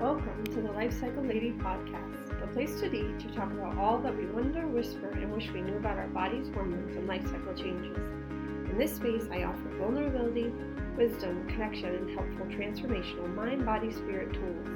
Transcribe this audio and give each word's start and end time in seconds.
Welcome 0.00 0.44
to 0.52 0.60
the 0.60 0.72
Life 0.72 0.92
Cycle 1.00 1.24
Lady 1.24 1.52
podcast, 1.52 2.28
the 2.38 2.46
place 2.48 2.78
to 2.82 2.90
be 2.90 3.14
to 3.18 3.34
talk 3.34 3.50
about 3.50 3.78
all 3.78 3.96
that 4.00 4.14
we 4.14 4.26
wonder, 4.26 4.66
whisper, 4.66 5.08
and 5.08 5.32
wish 5.32 5.50
we 5.52 5.62
knew 5.62 5.78
about 5.78 5.96
our 5.96 6.08
bodies, 6.08 6.50
hormones, 6.52 6.96
and 6.96 7.08
life 7.08 7.24
cycle 7.24 7.54
changes. 7.54 7.96
In 7.96 8.76
this 8.76 8.94
space, 8.94 9.24
I 9.32 9.44
offer 9.44 9.74
vulnerability, 9.78 10.52
wisdom, 10.98 11.48
connection, 11.48 11.94
and 11.94 12.10
helpful 12.10 12.44
transformational 12.44 13.34
mind, 13.34 13.64
body, 13.64 13.90
spirit 13.90 14.34
tools. 14.34 14.68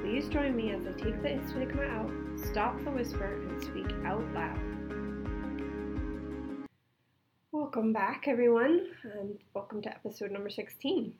Please 0.00 0.26
join 0.30 0.56
me 0.56 0.70
as 0.70 0.86
I 0.86 0.92
take 0.92 1.22
the 1.22 1.38
stigma 1.46 1.82
out, 1.82 2.10
stop 2.36 2.82
the 2.82 2.92
whisper, 2.92 3.34
and 3.50 3.62
speak 3.62 3.92
out 4.06 4.24
loud. 4.32 4.58
Welcome 7.52 7.92
back, 7.92 8.24
everyone, 8.26 8.86
and 9.02 9.36
welcome 9.52 9.82
to 9.82 9.90
episode 9.90 10.30
number 10.30 10.48
16. 10.48 11.12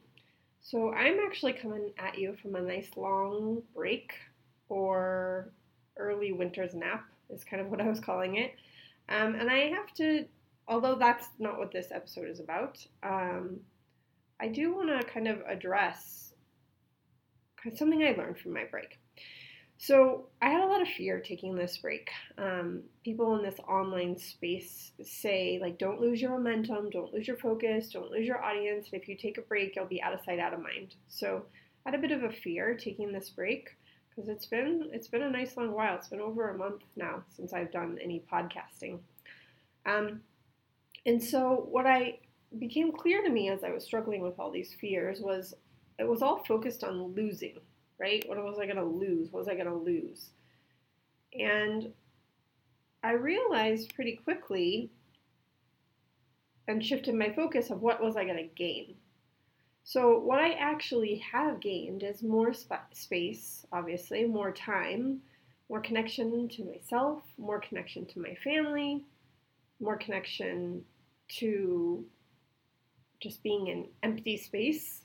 So 0.68 0.92
I'm 0.92 1.20
actually 1.24 1.52
coming 1.52 1.92
at 1.96 2.18
you 2.18 2.34
from 2.42 2.56
a 2.56 2.60
nice 2.60 2.88
long 2.96 3.62
break 3.72 4.14
or 4.68 5.52
early 5.96 6.32
winter's 6.32 6.74
nap 6.74 7.04
is 7.30 7.44
kind 7.44 7.62
of 7.62 7.70
what 7.70 7.80
I 7.80 7.86
was 7.86 8.00
calling 8.00 8.38
it. 8.38 8.56
Um, 9.08 9.36
and 9.36 9.48
I 9.48 9.68
have 9.68 9.94
to, 9.94 10.24
although 10.66 10.96
that's 10.96 11.28
not 11.38 11.56
what 11.56 11.70
this 11.70 11.92
episode 11.92 12.28
is 12.28 12.40
about, 12.40 12.84
um, 13.04 13.60
I 14.40 14.48
do 14.48 14.74
want 14.74 14.88
to 14.88 15.06
kind 15.06 15.28
of 15.28 15.40
address 15.46 16.34
something 17.76 18.02
I 18.02 18.16
learned 18.18 18.38
from 18.38 18.52
my 18.52 18.64
break. 18.64 18.98
So 19.78 20.26
I 20.40 20.48
had 20.48 20.62
a 20.62 20.66
lot 20.66 20.80
of 20.80 20.88
fear 20.88 21.20
taking 21.20 21.54
this 21.54 21.76
break. 21.76 22.08
Um, 22.38 22.82
people 23.04 23.36
in 23.36 23.42
this 23.42 23.58
online 23.68 24.16
space 24.16 24.92
say 25.02 25.58
like, 25.60 25.78
don't 25.78 26.00
lose 26.00 26.20
your 26.20 26.30
momentum, 26.30 26.88
don't 26.90 27.12
lose 27.12 27.28
your 27.28 27.36
focus, 27.36 27.90
don't 27.90 28.10
lose 28.10 28.26
your 28.26 28.42
audience. 28.42 28.88
And 28.90 29.00
if 29.00 29.08
you 29.08 29.16
take 29.16 29.36
a 29.38 29.42
break, 29.42 29.76
you'll 29.76 29.84
be 29.84 30.02
out 30.02 30.14
of 30.14 30.20
sight, 30.24 30.38
out 30.38 30.54
of 30.54 30.62
mind. 30.62 30.94
So 31.08 31.44
I 31.84 31.90
had 31.90 31.98
a 31.98 32.02
bit 32.02 32.12
of 32.12 32.22
a 32.22 32.32
fear 32.32 32.74
taking 32.74 33.12
this 33.12 33.28
break 33.28 33.76
because 34.08 34.30
it's 34.30 34.46
been 34.46 34.88
it's 34.92 35.08
been 35.08 35.22
a 35.22 35.30
nice 35.30 35.56
long 35.56 35.72
while. 35.72 35.94
It's 35.94 36.08
been 36.08 36.20
over 36.20 36.48
a 36.48 36.58
month 36.58 36.82
now 36.96 37.22
since 37.28 37.52
I've 37.52 37.70
done 37.70 37.98
any 38.02 38.24
podcasting. 38.32 38.98
Um, 39.84 40.22
and 41.04 41.22
so 41.22 41.66
what 41.70 41.86
I 41.86 42.18
became 42.58 42.92
clear 42.92 43.22
to 43.22 43.28
me 43.28 43.50
as 43.50 43.62
I 43.62 43.72
was 43.72 43.84
struggling 43.84 44.22
with 44.22 44.38
all 44.38 44.50
these 44.50 44.74
fears 44.80 45.20
was 45.20 45.54
it 45.98 46.08
was 46.08 46.22
all 46.22 46.42
focused 46.44 46.82
on 46.82 47.14
losing 47.14 47.58
right? 47.98 48.24
What 48.28 48.42
was 48.42 48.58
I 48.58 48.66
going 48.66 48.76
to 48.76 48.84
lose? 48.84 49.30
What 49.30 49.40
was 49.40 49.48
I 49.48 49.54
going 49.54 49.66
to 49.66 49.74
lose? 49.74 50.30
And 51.38 51.92
I 53.02 53.12
realized 53.12 53.94
pretty 53.94 54.16
quickly 54.16 54.90
and 56.68 56.84
shifted 56.84 57.14
my 57.14 57.32
focus 57.32 57.70
of 57.70 57.82
what 57.82 58.02
was 58.02 58.16
I 58.16 58.24
going 58.24 58.36
to 58.36 58.54
gain. 58.54 58.96
So, 59.84 60.18
what 60.18 60.40
I 60.40 60.54
actually 60.54 61.16
have 61.32 61.60
gained 61.60 62.02
is 62.02 62.22
more 62.22 62.52
sp- 62.52 62.90
space, 62.92 63.64
obviously, 63.72 64.24
more 64.24 64.50
time, 64.50 65.20
more 65.68 65.80
connection 65.80 66.48
to 66.48 66.64
myself, 66.64 67.22
more 67.38 67.60
connection 67.60 68.04
to 68.06 68.20
my 68.20 68.34
family, 68.42 69.04
more 69.78 69.96
connection 69.96 70.84
to 71.38 72.04
just 73.20 73.42
being 73.44 73.68
in 73.68 73.86
empty 74.02 74.36
space 74.36 75.02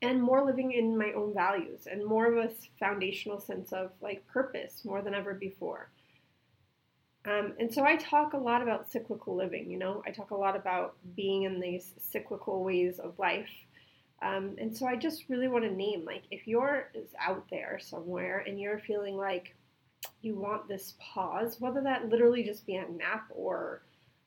and 0.00 0.22
more 0.22 0.44
living 0.44 0.72
in 0.72 0.96
my 0.96 1.12
own 1.12 1.34
values 1.34 1.88
and 1.90 2.04
more 2.04 2.26
of 2.26 2.36
a 2.36 2.52
foundational 2.78 3.40
sense 3.40 3.72
of 3.72 3.90
like 4.00 4.26
purpose 4.28 4.84
more 4.84 5.02
than 5.02 5.14
ever 5.14 5.34
before. 5.34 5.90
Um, 7.24 7.54
and 7.58 7.72
so 7.72 7.84
I 7.84 7.96
talk 7.96 8.32
a 8.32 8.38
lot 8.38 8.62
about 8.62 8.90
cyclical 8.90 9.34
living, 9.36 9.70
you 9.70 9.78
know, 9.78 10.02
I 10.06 10.10
talk 10.10 10.30
a 10.30 10.36
lot 10.36 10.56
about 10.56 10.94
being 11.16 11.42
in 11.42 11.60
these 11.60 11.92
cyclical 11.98 12.62
ways 12.62 13.00
of 13.00 13.18
life. 13.18 13.50
Um, 14.22 14.56
and 14.58 14.74
so 14.76 14.86
I 14.86 14.96
just 14.96 15.24
really 15.28 15.48
want 15.48 15.64
to 15.64 15.70
name 15.70 16.04
like 16.04 16.22
if 16.30 16.46
you're 16.46 16.90
is 16.94 17.10
out 17.20 17.44
there 17.50 17.78
somewhere 17.80 18.44
and 18.46 18.58
you're 18.58 18.78
feeling 18.80 19.16
like 19.16 19.54
you 20.22 20.36
want 20.36 20.68
this 20.68 20.94
pause, 21.00 21.60
whether 21.60 21.80
that 21.82 22.08
literally 22.08 22.44
just 22.44 22.66
be 22.66 22.76
a 22.76 22.88
nap 22.88 23.26
or 23.30 23.82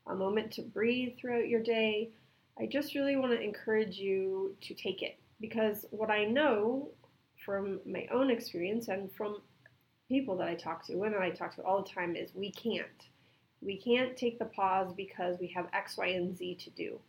a 0.08 0.16
moment 0.16 0.51
to 0.51 0.62
breathe 0.62 1.13
throughout 1.18 1.47
your 1.47 1.62
day, 1.62 2.09
I 2.59 2.68
just 2.68 2.94
really 2.94 3.16
want 3.16 3.31
to 3.31 3.41
encourage 3.41 3.97
you 3.97 4.56
to 4.62 4.74
take 4.74 5.01
it 5.01 5.18
because 5.41 5.85
what 5.91 6.09
I 6.09 6.25
know 6.25 6.91
from 7.44 7.81
my 7.85 8.07
own 8.12 8.29
experience 8.29 8.88
and 8.88 9.12
from 9.12 9.41
people 10.07 10.38
that 10.38 10.47
I 10.47 10.56
talk 10.56 10.85
to, 10.85 10.96
women 10.96 11.19
I 11.22 11.31
talk 11.31 11.56
to 11.56 11.63
all 11.63 11.81
the 11.81 11.90
time, 11.90 12.16
is 12.16 12.35
we 12.35 12.52
can't. 12.52 13.07
We 13.62 13.78
can't 13.78 14.16
take 14.16 14.40
the 14.40 14.46
pause 14.46 14.94
because 14.94 15.40
we 15.40 15.47
have 15.56 15.68
X, 15.74 15.97
Y, 15.97 16.07
and 16.07 16.38
Z 16.38 16.56
to 16.63 16.69
do. 16.72 17.00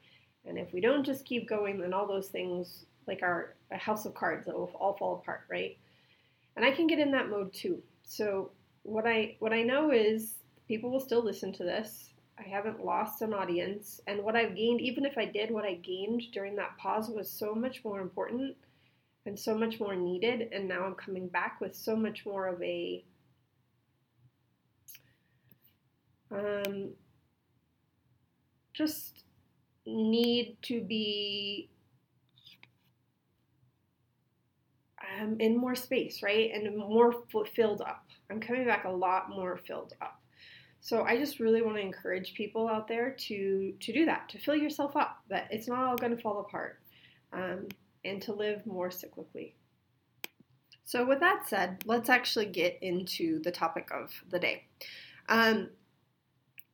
And 0.45 0.59
if 0.59 0.73
we 0.73 0.81
don't 0.81 1.05
just 1.05 1.25
keep 1.25 1.49
going, 1.49 1.81
then 1.81 1.93
all 1.93 2.07
those 2.07 2.29
things, 2.29 2.85
like 3.07 3.23
our 3.23 3.55
house 3.71 4.07
of 4.07 4.15
cards, 4.15 4.47
will 4.47 4.73
all 4.75 4.97
fall 4.97 5.17
apart, 5.17 5.43
right? 5.51 5.77
And 6.57 6.65
I 6.65 6.71
can 6.71 6.87
get 6.87 6.99
in 6.99 7.13
that 7.13 7.31
mode 7.31 7.53
too. 7.53 7.83
So 8.05 8.51
what 8.83 9.07
I 9.07 9.37
what 9.39 9.53
I 9.53 9.63
know 9.63 9.91
is 9.93 10.35
people 10.69 10.91
will 10.91 11.01
still 11.01 11.25
listen 11.25 11.53
to 11.55 11.65
this. 11.65 12.12
I 12.43 12.49
haven't 12.49 12.85
lost 12.85 13.23
an 13.23 13.33
audience. 13.33 14.01
And 14.07 14.23
what 14.23 14.37
I've 14.37 14.57
gained, 14.57 14.81
even 14.81 15.05
if 15.05 15.17
I 15.17 15.25
did, 15.27 15.51
what 15.51 15.65
I 15.65 15.75
gained 15.75 16.23
during 16.33 16.57
that 16.57 16.77
pause 16.79 17.09
was 17.09 17.31
so 17.31 17.55
much 17.55 17.85
more 17.85 18.01
important 18.01 18.57
and 19.27 19.39
so 19.39 19.57
much 19.57 19.79
more 19.79 19.95
needed. 19.95 20.49
And 20.53 20.67
now 20.67 20.85
I'm 20.85 20.95
coming 20.95 21.29
back 21.29 21.61
with 21.61 21.75
so 21.75 21.95
much 21.95 22.27
more 22.27 22.49
of 22.49 22.61
a 22.63 23.05
um, 26.31 26.91
just 28.73 29.25
need 29.87 30.57
to 30.63 30.81
be 30.81 31.69
um, 35.21 35.37
in 35.39 35.57
more 35.57 35.75
space, 35.75 36.23
right? 36.23 36.51
And 36.53 36.77
more 36.77 37.15
filled 37.55 37.83
up. 37.83 38.07
I'm 38.31 38.41
coming 38.41 38.65
back 38.65 38.85
a 38.85 38.91
lot 38.91 39.29
more 39.29 39.61
filled 39.67 39.93
up. 40.01 40.22
So 40.85 41.05
I 41.05 41.17
just 41.17 41.39
really 41.39 41.63
want 41.63 41.77
to 41.77 41.81
encourage 41.81 42.35
people 42.35 42.69
out 42.69 42.89
there 42.89 43.13
to 43.13 43.73
to 43.79 43.93
do 43.93 44.05
that, 44.05 44.29
to 44.31 44.39
fill 44.39 44.57
yourself 44.57 44.97
up. 44.97 45.23
That 45.31 45.47
it's 45.51 45.69
not 45.69 45.85
all 45.85 45.97
going 45.97 46.15
to 46.15 46.21
fall 46.21 46.41
apart, 46.41 46.81
um, 47.33 47.69
and 48.05 48.21
to 48.23 48.33
live 48.33 48.67
more 48.67 48.91
cyclically. 48.91 49.53
So 50.85 51.07
with 51.07 51.21
that 51.21 51.49
said, 51.49 51.85
let's 51.87 52.11
actually 52.11 52.47
get 52.47 52.79
into 52.83 53.41
the 53.43 53.53
topic 53.53 53.91
of 53.93 54.11
the 54.31 54.41
day. 54.41 54.65
Um, 55.29 55.69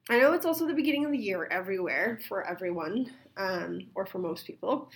I 0.08 0.18
know 0.18 0.32
it's 0.32 0.46
also 0.46 0.66
the 0.66 0.72
beginning 0.72 1.04
of 1.04 1.12
the 1.12 1.18
year 1.18 1.46
everywhere 1.50 2.18
for 2.26 2.42
everyone, 2.46 3.12
um, 3.36 3.88
or 3.94 4.06
for 4.06 4.18
most 4.18 4.46
people. 4.46 4.90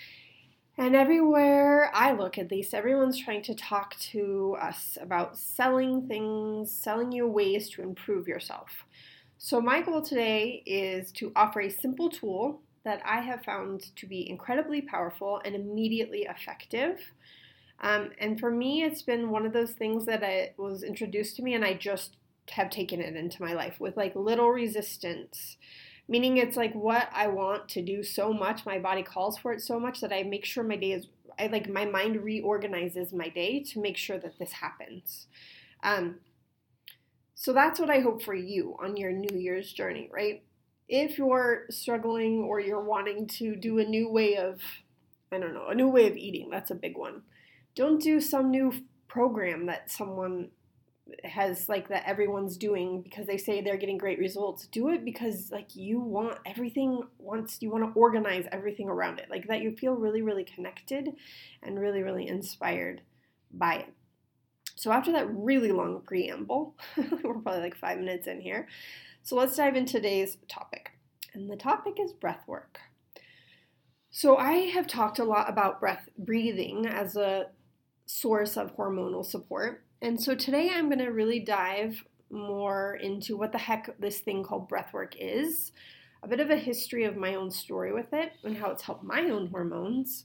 And 0.78 0.96
everywhere 0.96 1.90
I 1.94 2.12
look, 2.12 2.38
at 2.38 2.50
least, 2.50 2.72
everyone's 2.72 3.20
trying 3.20 3.42
to 3.42 3.54
talk 3.54 3.94
to 4.12 4.56
us 4.58 4.96
about 4.98 5.36
selling 5.36 6.08
things, 6.08 6.72
selling 6.72 7.12
you 7.12 7.28
ways 7.28 7.68
to 7.70 7.82
improve 7.82 8.26
yourself. 8.26 8.70
So, 9.44 9.60
my 9.60 9.82
goal 9.82 10.02
today 10.02 10.62
is 10.66 11.10
to 11.14 11.32
offer 11.34 11.62
a 11.62 11.68
simple 11.68 12.08
tool 12.08 12.60
that 12.84 13.02
I 13.04 13.22
have 13.22 13.42
found 13.42 13.80
to 13.96 14.06
be 14.06 14.30
incredibly 14.30 14.80
powerful 14.80 15.42
and 15.44 15.56
immediately 15.56 16.28
effective. 16.30 17.00
Um, 17.80 18.10
and 18.20 18.38
for 18.38 18.52
me, 18.52 18.84
it's 18.84 19.02
been 19.02 19.30
one 19.30 19.44
of 19.44 19.52
those 19.52 19.72
things 19.72 20.06
that 20.06 20.22
I, 20.22 20.52
was 20.56 20.84
introduced 20.84 21.34
to 21.36 21.42
me, 21.42 21.54
and 21.54 21.64
I 21.64 21.74
just 21.74 22.18
have 22.50 22.70
taken 22.70 23.00
it 23.00 23.16
into 23.16 23.42
my 23.42 23.52
life 23.52 23.80
with 23.80 23.96
like 23.96 24.14
little 24.14 24.48
resistance 24.48 25.56
meaning 26.08 26.36
it's 26.36 26.56
like 26.56 26.74
what 26.74 27.08
I 27.12 27.28
want 27.28 27.68
to 27.70 27.80
do 27.80 28.02
so 28.02 28.32
much, 28.32 28.66
my 28.66 28.78
body 28.78 29.04
calls 29.04 29.38
for 29.38 29.52
it 29.52 29.62
so 29.62 29.78
much 29.78 30.00
that 30.00 30.12
I 30.12 30.24
make 30.24 30.44
sure 30.44 30.64
my 30.64 30.76
day 30.76 30.92
is, 30.92 31.06
I 31.38 31.46
like 31.46 31.70
my 31.70 31.84
mind 31.84 32.22
reorganizes 32.22 33.12
my 33.12 33.28
day 33.28 33.62
to 33.70 33.80
make 33.80 33.96
sure 33.96 34.18
that 34.18 34.38
this 34.38 34.52
happens. 34.52 35.28
Um, 35.84 36.16
so 37.42 37.52
that's 37.52 37.80
what 37.80 37.90
I 37.90 37.98
hope 37.98 38.22
for 38.22 38.36
you 38.36 38.76
on 38.80 38.96
your 38.96 39.10
New 39.10 39.36
Year's 39.36 39.72
journey, 39.72 40.08
right? 40.12 40.44
If 40.88 41.18
you're 41.18 41.64
struggling 41.70 42.44
or 42.44 42.60
you're 42.60 42.84
wanting 42.84 43.26
to 43.38 43.56
do 43.56 43.80
a 43.80 43.84
new 43.84 44.08
way 44.08 44.36
of, 44.36 44.60
I 45.32 45.38
don't 45.38 45.52
know, 45.52 45.66
a 45.66 45.74
new 45.74 45.88
way 45.88 46.06
of 46.06 46.16
eating, 46.16 46.50
that's 46.50 46.70
a 46.70 46.76
big 46.76 46.96
one. 46.96 47.22
Don't 47.74 48.00
do 48.00 48.20
some 48.20 48.52
new 48.52 48.72
program 49.08 49.66
that 49.66 49.90
someone 49.90 50.50
has 51.24 51.68
like 51.68 51.88
that 51.88 52.04
everyone's 52.06 52.56
doing 52.56 53.02
because 53.02 53.26
they 53.26 53.36
say 53.36 53.60
they're 53.60 53.76
getting 53.76 53.98
great 53.98 54.20
results 54.20 54.68
do 54.68 54.88
it 54.88 55.04
because 55.04 55.50
like 55.50 55.74
you 55.74 56.00
want 56.00 56.38
everything 56.46 57.02
once 57.18 57.58
you 57.60 57.70
want 57.70 57.84
to 57.84 58.00
organize 58.00 58.46
everything 58.52 58.88
around 58.88 59.18
it 59.18 59.28
like 59.28 59.46
that 59.48 59.60
you 59.60 59.76
feel 59.76 59.94
really 59.94 60.22
really 60.22 60.44
connected 60.44 61.10
and 61.62 61.78
really 61.78 62.02
really 62.02 62.26
inspired 62.26 63.02
by 63.52 63.74
it 63.74 63.92
so 64.74 64.92
after 64.92 65.12
that 65.12 65.32
really 65.32 65.72
long 65.72 66.00
preamble 66.02 66.74
we're 66.96 67.34
probably 67.34 67.60
like 67.60 67.76
five 67.76 67.98
minutes 67.98 68.26
in 68.26 68.40
here. 68.40 68.68
So 69.22 69.36
let's 69.36 69.56
dive 69.56 69.76
into 69.76 69.94
today's 69.94 70.36
topic. 70.48 70.90
And 71.34 71.50
the 71.50 71.56
topic 71.56 71.98
is 72.00 72.12
breath 72.12 72.42
work. 72.46 72.80
So 74.10 74.36
i 74.36 74.52
have 74.52 74.86
talked 74.86 75.18
a 75.18 75.24
lot 75.24 75.48
about 75.48 75.80
breath 75.80 76.08
breathing 76.18 76.86
as 76.86 77.16
a 77.16 77.46
source 78.06 78.56
of 78.56 78.76
hormonal 78.76 79.24
support. 79.24 79.84
And 80.02 80.20
so 80.20 80.34
today 80.34 80.70
I'm 80.70 80.88
going 80.88 80.98
to 80.98 81.12
really 81.12 81.40
dive 81.40 82.04
more 82.30 82.96
into 82.96 83.36
what 83.36 83.52
the 83.52 83.58
heck 83.58 83.98
this 83.98 84.20
thing 84.20 84.42
called 84.42 84.68
breathwork 84.68 85.14
is, 85.18 85.72
a 86.22 86.28
bit 86.28 86.40
of 86.40 86.50
a 86.50 86.56
history 86.56 87.04
of 87.04 87.16
my 87.16 87.34
own 87.34 87.50
story 87.50 87.92
with 87.92 88.12
it 88.12 88.32
and 88.44 88.56
how 88.56 88.70
it's 88.70 88.82
helped 88.82 89.04
my 89.04 89.22
own 89.22 89.48
hormones, 89.48 90.24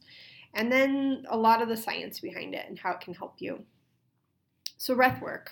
and 0.53 0.71
then 0.71 1.25
a 1.29 1.37
lot 1.37 1.61
of 1.61 1.69
the 1.69 1.77
science 1.77 2.19
behind 2.19 2.55
it 2.55 2.65
and 2.67 2.79
how 2.79 2.91
it 2.91 2.99
can 2.99 3.13
help 3.13 3.35
you. 3.39 3.63
So, 4.77 4.95
breath 4.95 5.21
work. 5.21 5.51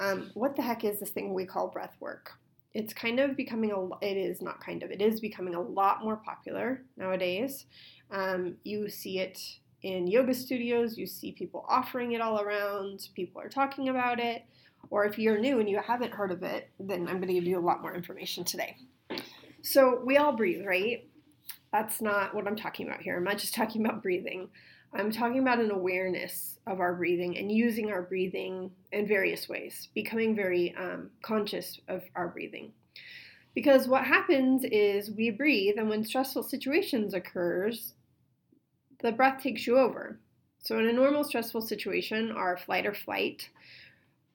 Um, 0.00 0.30
what 0.34 0.56
the 0.56 0.62
heck 0.62 0.84
is 0.84 1.00
this 1.00 1.10
thing 1.10 1.32
we 1.32 1.46
call 1.46 1.68
breath 1.68 1.96
work? 2.00 2.32
It's 2.74 2.92
kind 2.92 3.20
of 3.20 3.36
becoming 3.36 3.72
a. 3.72 4.04
It 4.04 4.16
is 4.16 4.42
not 4.42 4.60
kind 4.60 4.82
of. 4.82 4.90
It 4.90 5.00
is 5.00 5.20
becoming 5.20 5.54
a 5.54 5.60
lot 5.60 6.02
more 6.02 6.16
popular 6.16 6.82
nowadays. 6.96 7.66
Um, 8.10 8.56
you 8.64 8.88
see 8.88 9.18
it 9.18 9.40
in 9.82 10.06
yoga 10.06 10.34
studios. 10.34 10.98
You 10.98 11.06
see 11.06 11.32
people 11.32 11.64
offering 11.68 12.12
it 12.12 12.20
all 12.20 12.40
around. 12.40 13.08
People 13.14 13.40
are 13.40 13.48
talking 13.48 13.88
about 13.88 14.20
it. 14.20 14.44
Or 14.90 15.04
if 15.04 15.18
you're 15.18 15.38
new 15.38 15.58
and 15.60 15.68
you 15.68 15.80
haven't 15.80 16.12
heard 16.12 16.30
of 16.30 16.42
it, 16.42 16.70
then 16.78 17.08
I'm 17.08 17.16
going 17.16 17.28
to 17.28 17.34
give 17.34 17.44
you 17.44 17.58
a 17.58 17.60
lot 17.60 17.82
more 17.82 17.94
information 17.94 18.44
today. 18.44 18.76
So 19.62 20.00
we 20.04 20.16
all 20.16 20.32
breathe, 20.32 20.64
right? 20.64 21.08
That's 21.72 22.00
not 22.00 22.34
what 22.34 22.46
I'm 22.46 22.56
talking 22.56 22.86
about 22.86 23.00
here. 23.00 23.16
I'm 23.16 23.24
not 23.24 23.38
just 23.38 23.54
talking 23.54 23.84
about 23.84 24.02
breathing. 24.02 24.48
I'm 24.92 25.10
talking 25.10 25.40
about 25.40 25.60
an 25.60 25.70
awareness 25.70 26.58
of 26.66 26.80
our 26.80 26.94
breathing 26.94 27.36
and 27.36 27.52
using 27.52 27.90
our 27.90 28.02
breathing 28.02 28.70
in 28.92 29.06
various 29.06 29.48
ways, 29.48 29.88
becoming 29.94 30.34
very 30.34 30.74
um, 30.76 31.10
conscious 31.22 31.78
of 31.88 32.02
our 32.14 32.28
breathing. 32.28 32.72
Because 33.54 33.88
what 33.88 34.04
happens 34.04 34.64
is 34.64 35.10
we 35.10 35.30
breathe, 35.30 35.76
and 35.78 35.88
when 35.88 36.04
stressful 36.04 36.42
situations 36.42 37.14
occurs, 37.14 37.94
the 39.00 39.12
breath 39.12 39.42
takes 39.42 39.66
you 39.66 39.78
over. 39.78 40.18
So 40.58 40.78
in 40.78 40.86
a 40.86 40.92
normal 40.92 41.24
stressful 41.24 41.62
situation, 41.62 42.32
our 42.32 42.56
flight 42.56 42.86
or 42.86 42.94
flight 42.94 43.48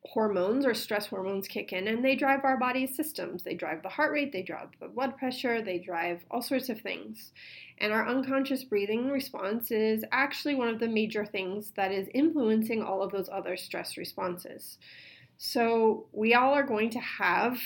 hormones 0.04 0.66
or 0.66 0.74
stress 0.74 1.06
hormones 1.06 1.48
kick 1.48 1.74
in 1.74 1.88
and 1.88 2.04
they 2.04 2.16
drive 2.16 2.44
our 2.44 2.58
body's 2.58 2.96
systems. 2.96 3.44
They 3.44 3.54
drive 3.54 3.84
the 3.84 3.90
heart 3.90 4.12
rate, 4.12 4.32
they 4.32 4.42
drive 4.42 4.70
the 4.80 4.88
blood 4.88 5.16
pressure, 5.18 5.62
they 5.62 5.78
drive 5.78 6.22
all 6.32 6.42
sorts 6.42 6.70
of 6.70 6.82
things. 6.82 7.32
And 7.78 7.94
our 7.94 8.08
unconscious 8.08 8.64
breathing 8.64 9.10
response 9.10 9.72
is 9.72 10.04
actually 10.12 10.56
one 10.56 10.70
of 10.70 10.80
the 10.80 10.88
major 10.88 11.26
things 11.26 11.72
that 11.76 11.92
is 11.92 12.08
influencing 12.14 12.82
all 12.82 13.04
of 13.04 13.12
those 13.12 13.30
other 13.32 13.56
stress 13.56 13.96
responses. 13.96 14.80
So 15.38 16.08
we 16.12 16.34
all 16.34 16.54
are 16.54 16.64
going 16.64 16.90
to 16.92 17.00
have 17.00 17.60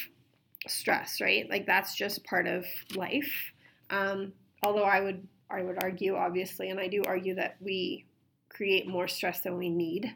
stress, 0.67 1.21
right? 1.21 1.49
Like 1.49 1.65
that's 1.65 1.95
just 1.95 2.23
part 2.25 2.47
of 2.47 2.65
life. 2.95 3.51
Um, 3.89 4.33
although 4.63 4.83
I 4.83 5.01
would 5.01 5.27
I 5.49 5.61
would 5.61 5.81
argue, 5.83 6.15
obviously, 6.15 6.69
and 6.69 6.79
I 6.79 6.87
do 6.87 7.03
argue 7.05 7.35
that 7.35 7.57
we 7.59 8.05
create 8.49 8.87
more 8.87 9.07
stress 9.07 9.41
than 9.41 9.57
we 9.57 9.69
need, 9.69 10.13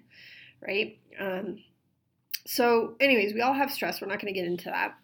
right? 0.66 0.98
Um, 1.20 1.60
so, 2.46 2.96
anyways, 3.00 3.34
we 3.34 3.42
all 3.42 3.54
have 3.54 3.72
stress. 3.72 4.02
We're 4.02 4.08
not 4.08 4.22
going 4.22 4.34
to 4.34 4.40
get 4.40 4.48
into 4.48 4.66
that. 4.66 4.96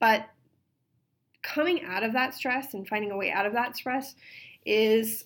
But 0.00 0.28
coming 1.42 1.84
out 1.84 2.02
of 2.02 2.12
that 2.14 2.34
stress 2.34 2.74
and 2.74 2.88
finding 2.88 3.10
a 3.10 3.16
way 3.16 3.30
out 3.30 3.46
of 3.46 3.52
that 3.52 3.76
stress 3.76 4.14
is 4.64 5.24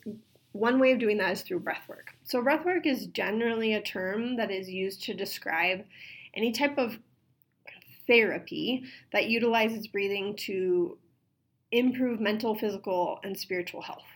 one 0.53 0.81
way 0.81 0.93
of 0.93 0.99
doing 0.99 1.19
that 1.19 1.33
is 1.33 1.43
through 1.43 1.61
breath 1.61 1.89
work. 1.89 2.15
So, 2.25 2.43
breath 2.43 2.65
work 2.65 2.87
is 2.87 3.07
generally 3.07 3.75
a 3.75 3.83
term 3.83 4.37
that 4.37 4.51
is 4.51 4.69
used 4.69 5.03
to 5.05 5.15
describe 5.15 5.85
any 6.35 6.53
type 6.53 6.79
of 6.79 6.99
therapy 8.07 8.85
that 9.13 9.29
utilizes 9.29 9.87
breathing 9.87 10.35
to 10.35 10.99
improve 11.71 12.21
mental, 12.21 12.55
physical, 12.55 13.21
and 13.23 13.39
spiritual 13.39 13.83
health. 13.83 14.07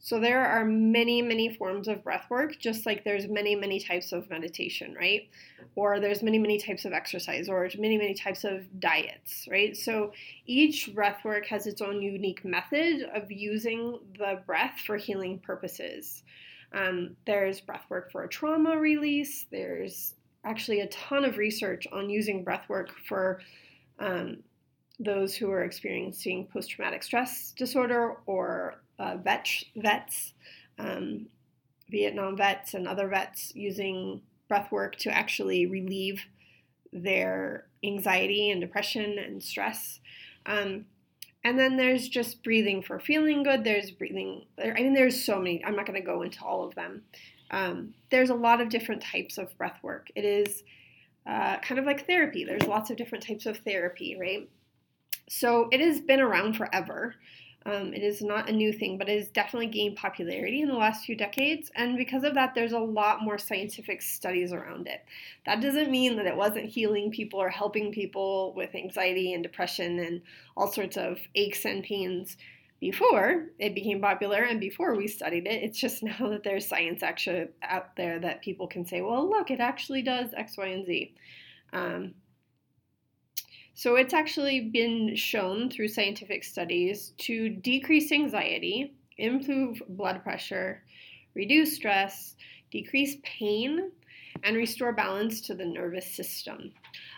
So 0.00 0.20
there 0.20 0.46
are 0.46 0.64
many, 0.64 1.22
many 1.22 1.54
forms 1.54 1.88
of 1.88 2.04
breath 2.04 2.26
work, 2.30 2.58
just 2.58 2.86
like 2.86 3.04
there's 3.04 3.26
many, 3.26 3.56
many 3.56 3.80
types 3.80 4.12
of 4.12 4.30
meditation, 4.30 4.94
right? 4.94 5.28
Or 5.74 5.98
there's 5.98 6.22
many, 6.22 6.38
many 6.38 6.58
types 6.58 6.84
of 6.84 6.92
exercise, 6.92 7.48
or 7.48 7.68
many, 7.78 7.98
many 7.98 8.14
types 8.14 8.44
of 8.44 8.80
diets, 8.80 9.48
right? 9.50 9.76
So 9.76 10.12
each 10.46 10.94
breath 10.94 11.24
work 11.24 11.46
has 11.46 11.66
its 11.66 11.82
own 11.82 12.00
unique 12.00 12.44
method 12.44 13.08
of 13.14 13.30
using 13.30 13.98
the 14.16 14.40
breath 14.46 14.80
for 14.86 14.96
healing 14.96 15.40
purposes. 15.40 16.22
Um, 16.72 17.16
there's 17.26 17.60
breath 17.60 17.84
work 17.88 18.12
for 18.12 18.26
trauma 18.28 18.78
release. 18.78 19.46
There's 19.50 20.14
actually 20.44 20.80
a 20.80 20.88
ton 20.88 21.24
of 21.24 21.38
research 21.38 21.86
on 21.92 22.08
using 22.08 22.44
breath 22.44 22.68
work 22.68 22.90
for 23.08 23.40
um, 23.98 24.38
those 25.00 25.34
who 25.34 25.50
are 25.50 25.64
experiencing 25.64 26.46
post 26.52 26.70
traumatic 26.70 27.02
stress 27.02 27.52
disorder 27.56 28.16
or 28.26 28.80
uh, 28.98 29.16
vet, 29.16 29.48
vets, 29.76 30.32
um, 30.78 31.26
Vietnam 31.90 32.36
vets, 32.36 32.74
and 32.74 32.86
other 32.86 33.08
vets 33.08 33.54
using 33.54 34.20
breath 34.48 34.70
work 34.72 34.96
to 34.96 35.10
actually 35.10 35.66
relieve 35.66 36.22
their 36.92 37.66
anxiety 37.84 38.50
and 38.50 38.60
depression 38.60 39.18
and 39.18 39.42
stress. 39.42 40.00
Um, 40.46 40.86
and 41.44 41.58
then 41.58 41.76
there's 41.76 42.08
just 42.08 42.42
breathing 42.42 42.82
for 42.82 42.98
feeling 42.98 43.42
good. 43.42 43.64
There's 43.64 43.90
breathing, 43.90 44.46
I 44.62 44.72
mean, 44.72 44.94
there's 44.94 45.22
so 45.22 45.38
many. 45.38 45.64
I'm 45.64 45.76
not 45.76 45.86
going 45.86 46.00
to 46.00 46.04
go 46.04 46.22
into 46.22 46.44
all 46.44 46.64
of 46.64 46.74
them. 46.74 47.02
Um, 47.50 47.94
there's 48.10 48.30
a 48.30 48.34
lot 48.34 48.60
of 48.60 48.68
different 48.68 49.02
types 49.02 49.38
of 49.38 49.56
breath 49.56 49.78
work. 49.82 50.08
It 50.14 50.24
is 50.24 50.62
uh, 51.26 51.58
kind 51.58 51.78
of 51.78 51.86
like 51.86 52.06
therapy. 52.06 52.44
There's 52.44 52.66
lots 52.66 52.90
of 52.90 52.96
different 52.96 53.26
types 53.26 53.46
of 53.46 53.58
therapy, 53.58 54.16
right? 54.18 54.48
So 55.28 55.68
it 55.70 55.80
has 55.80 56.00
been 56.00 56.20
around 56.20 56.56
forever. 56.56 57.14
Um, 57.66 57.92
it 57.92 58.02
is 58.02 58.22
not 58.22 58.48
a 58.48 58.52
new 58.52 58.72
thing, 58.72 58.96
but 58.96 59.08
it 59.08 59.18
has 59.18 59.28
definitely 59.28 59.66
gained 59.66 59.96
popularity 59.96 60.62
in 60.62 60.68
the 60.68 60.74
last 60.74 61.04
few 61.04 61.16
decades. 61.16 61.70
And 61.74 61.96
because 61.96 62.24
of 62.24 62.34
that, 62.34 62.54
there's 62.54 62.72
a 62.72 62.78
lot 62.78 63.22
more 63.22 63.36
scientific 63.36 64.00
studies 64.00 64.52
around 64.52 64.86
it. 64.86 65.04
That 65.44 65.60
doesn't 65.60 65.90
mean 65.90 66.16
that 66.16 66.26
it 66.26 66.36
wasn't 66.36 66.70
healing 66.70 67.10
people 67.10 67.40
or 67.40 67.50
helping 67.50 67.92
people 67.92 68.54
with 68.54 68.74
anxiety 68.74 69.34
and 69.34 69.42
depression 69.42 69.98
and 69.98 70.22
all 70.56 70.72
sorts 70.72 70.96
of 70.96 71.18
aches 71.34 71.64
and 71.64 71.82
pains 71.82 72.36
before 72.80 73.46
it 73.58 73.74
became 73.74 74.00
popular 74.00 74.44
and 74.44 74.60
before 74.60 74.94
we 74.94 75.08
studied 75.08 75.46
it. 75.46 75.62
It's 75.62 75.78
just 75.78 76.02
now 76.02 76.28
that 76.28 76.44
there's 76.44 76.66
science 76.66 77.02
actually 77.02 77.48
out 77.62 77.96
there 77.96 78.18
that 78.20 78.42
people 78.42 78.66
can 78.66 78.86
say, 78.86 79.00
well, 79.00 79.28
look, 79.28 79.50
it 79.50 79.60
actually 79.60 80.02
does 80.02 80.30
X, 80.34 80.56
Y, 80.56 80.66
and 80.66 80.86
Z. 80.86 81.14
Um, 81.72 82.14
so 83.78 83.94
it's 83.94 84.12
actually 84.12 84.58
been 84.58 85.14
shown 85.14 85.70
through 85.70 85.86
scientific 85.86 86.42
studies 86.42 87.12
to 87.18 87.48
decrease 87.48 88.10
anxiety, 88.10 88.92
improve 89.18 89.80
blood 89.90 90.24
pressure, 90.24 90.82
reduce 91.36 91.76
stress, 91.76 92.34
decrease 92.72 93.18
pain, 93.22 93.92
and 94.42 94.56
restore 94.56 94.92
balance 94.92 95.40
to 95.42 95.54
the 95.54 95.64
nervous 95.64 96.12
system. 96.12 96.72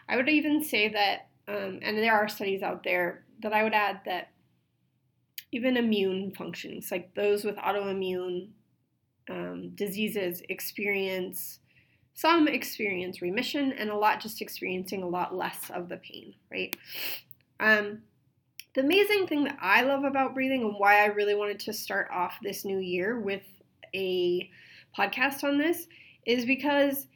I 0.06 0.16
would 0.16 0.28
even 0.28 0.62
say 0.62 0.90
that, 0.90 1.28
um, 1.48 1.78
and 1.80 1.96
there 1.96 2.12
are 2.12 2.28
studies 2.28 2.62
out 2.62 2.84
there 2.84 3.24
that 3.40 3.54
I 3.54 3.62
would 3.62 3.72
add 3.72 4.02
that 4.04 4.28
even 5.52 5.78
immune 5.78 6.30
functions, 6.32 6.90
like 6.90 7.14
those 7.14 7.42
with 7.42 7.56
autoimmune 7.56 8.48
um, 9.30 9.70
diseases, 9.76 10.42
experience 10.50 11.60
some 12.20 12.46
experience 12.46 13.22
remission, 13.22 13.72
and 13.72 13.88
a 13.88 13.96
lot 13.96 14.20
just 14.20 14.43
experiencing 14.43 15.03
a 15.03 15.08
lot 15.08 15.34
less 15.34 15.70
of 15.70 15.89
the 15.89 15.96
pain, 15.96 16.34
right? 16.50 16.77
Um, 17.60 18.03
the 18.74 18.82
amazing 18.82 19.27
thing 19.27 19.44
that 19.44 19.56
I 19.60 19.82
love 19.82 20.05
about 20.05 20.34
breathing 20.34 20.62
and 20.62 20.74
why 20.79 21.03
I 21.03 21.06
really 21.06 21.34
wanted 21.34 21.58
to 21.60 21.72
start 21.72 22.08
off 22.12 22.39
this 22.43 22.65
new 22.65 22.79
year 22.79 23.19
with 23.19 23.43
a 23.94 24.50
podcast 24.96 25.44
on 25.44 25.56
this 25.58 25.86
is 26.27 26.44
because 26.44 27.06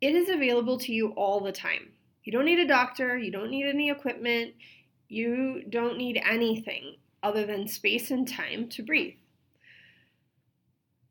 it 0.00 0.14
is 0.14 0.28
available 0.28 0.78
to 0.78 0.92
you 0.92 1.08
all 1.10 1.40
the 1.40 1.52
time. 1.52 1.90
You 2.22 2.32
don't 2.32 2.44
need 2.44 2.60
a 2.60 2.66
doctor, 2.66 3.18
you 3.18 3.32
don't 3.32 3.50
need 3.50 3.66
any 3.66 3.90
equipment, 3.90 4.54
you 5.08 5.64
don't 5.68 5.98
need 5.98 6.22
anything 6.24 6.96
other 7.22 7.44
than 7.44 7.66
space 7.66 8.10
and 8.10 8.26
time 8.26 8.68
to 8.68 8.82
breathe. 8.82 9.14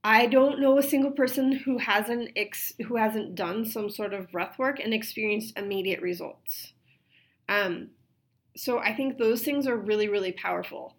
I 0.03 0.25
don't 0.25 0.59
know 0.59 0.77
a 0.77 0.83
single 0.83 1.11
person 1.11 1.53
who 1.53 1.77
hasn't 1.77 2.31
ex- 2.35 2.73
who 2.87 2.97
hasn't 2.97 3.35
done 3.35 3.65
some 3.65 3.89
sort 3.89 4.13
of 4.13 4.31
breath 4.31 4.59
work 4.59 4.79
and 4.79 4.93
experienced 4.93 5.57
immediate 5.57 6.01
results. 6.01 6.73
Um, 7.47 7.91
so 8.55 8.79
I 8.79 8.93
think 8.93 9.17
those 9.17 9.43
things 9.43 9.65
are 9.67 9.77
really 9.77 10.09
really 10.09 10.33
powerful. 10.33 10.95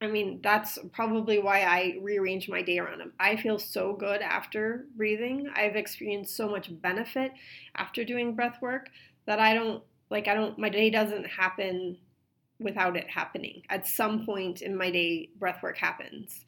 I 0.00 0.06
mean, 0.06 0.38
that's 0.42 0.78
probably 0.92 1.40
why 1.40 1.62
I 1.62 1.98
rearrange 2.00 2.48
my 2.48 2.62
day 2.62 2.78
around 2.78 3.00
them. 3.00 3.12
I 3.18 3.34
feel 3.34 3.58
so 3.58 3.94
good 3.94 4.22
after 4.22 4.86
breathing. 4.96 5.50
I've 5.56 5.74
experienced 5.74 6.36
so 6.36 6.48
much 6.48 6.70
benefit 6.80 7.32
after 7.74 8.04
doing 8.04 8.36
breath 8.36 8.62
work 8.62 8.90
that 9.26 9.40
I 9.40 9.54
don't 9.54 9.82
like 10.10 10.28
I 10.28 10.34
don't 10.34 10.56
my 10.58 10.68
day 10.68 10.90
doesn't 10.90 11.24
happen 11.24 11.98
without 12.60 12.96
it 12.96 13.08
happening. 13.10 13.62
At 13.68 13.86
some 13.86 14.24
point 14.24 14.62
in 14.62 14.76
my 14.76 14.92
day 14.92 15.30
breath 15.40 15.60
work 15.62 15.78
happens 15.78 16.44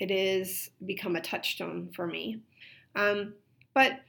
it 0.00 0.10
is 0.10 0.70
become 0.84 1.14
a 1.14 1.20
touchstone 1.20 1.90
for 1.94 2.06
me. 2.06 2.40
Um, 2.96 3.34
but 3.74 4.00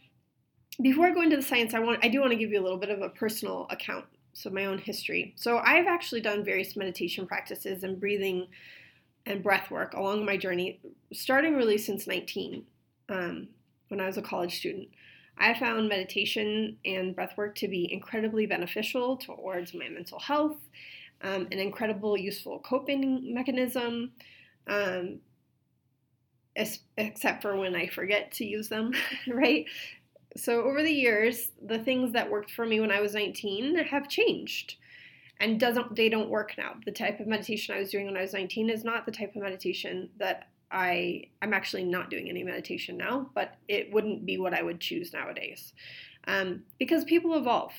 before 0.82 1.06
I 1.06 1.12
go 1.12 1.22
into 1.22 1.36
the 1.36 1.42
science, 1.42 1.74
I 1.74 1.80
want 1.80 2.04
I 2.04 2.08
do 2.08 2.22
want 2.22 2.32
to 2.32 2.38
give 2.38 2.52
you 2.52 2.60
a 2.60 2.64
little 2.64 2.80
bit 2.80 2.90
of 2.90 3.02
a 3.02 3.10
personal 3.10 3.68
account, 3.70 4.06
so 4.34 4.50
my 4.50 4.66
own 4.66 4.80
history. 4.80 5.34
So 5.36 5.60
I've 5.60 5.86
actually 5.86 6.22
done 6.22 6.44
various 6.44 6.76
meditation 6.76 7.28
practices 7.28 7.84
and 7.84 8.00
breathing 8.00 8.48
and 9.28 9.44
breath 9.44 9.70
work 9.70 9.94
along 9.94 10.26
my 10.26 10.38
journey, 10.38 10.80
starting 11.14 11.56
really 11.56 11.78
since 11.78 12.08
19, 12.08 12.64
um, 13.10 13.50
when 13.90 14.00
I 14.00 14.08
was 14.08 14.18
a 14.18 14.22
college 14.22 14.58
student. 14.58 14.88
I 15.38 15.54
found 15.54 15.90
meditation 15.90 16.78
and 16.86 17.16
breath 17.16 17.38
work 17.38 17.56
to 17.56 17.68
be 17.68 17.92
incredibly 17.92 18.46
beneficial 18.46 19.18
towards 19.18 19.74
my 19.74 19.90
mental 19.90 20.20
health, 20.20 20.58
um, 21.22 21.48
an 21.52 21.60
incredible 21.60 22.18
useful 22.18 22.60
coping 22.60 23.34
mechanism, 23.34 24.12
um, 24.68 25.20
except 26.56 27.42
for 27.42 27.56
when 27.56 27.76
I 27.76 27.88
forget 27.88 28.32
to 28.34 28.46
use 28.46 28.70
them, 28.70 28.94
right? 29.28 29.66
So 30.38 30.64
over 30.64 30.82
the 30.82 30.92
years, 30.92 31.52
the 31.66 31.80
things 31.80 32.14
that 32.14 32.30
worked 32.30 32.52
for 32.52 32.66
me 32.66 32.80
when 32.80 32.92
I 32.92 33.02
was 33.02 33.14
19 33.14 33.76
have 33.86 34.08
changed 34.08 34.76
and 35.42 35.60
doesn't 35.60 35.96
they 35.96 36.08
don't 36.08 36.30
work 36.30 36.54
now. 36.58 36.76
The 36.86 36.92
type 36.92 37.20
of 37.20 37.28
meditation 37.28 37.76
I 37.76 37.80
was 37.80 37.90
doing 37.90 38.06
when 38.06 38.16
I 38.16 38.22
was 38.22 38.34
19 38.34 38.70
is 38.70 38.84
not 38.84 39.06
the 39.06 39.12
type 39.12 39.36
of 39.36 39.42
meditation 39.42 40.10
that 40.20 40.48
I 40.72 41.24
I'm 41.42 41.54
actually 41.54 41.84
not 41.84 42.10
doing 42.10 42.30
any 42.30 42.44
meditation 42.44 42.96
now, 42.96 43.30
but 43.34 43.56
it 43.68 43.92
wouldn't 43.92 44.26
be 44.26 44.38
what 44.38 44.54
I 44.54 44.62
would 44.62 44.80
choose 44.80 45.12
nowadays. 45.12 45.74
Um, 46.28 46.64
because 46.78 47.04
people 47.04 47.36
evolve. 47.36 47.74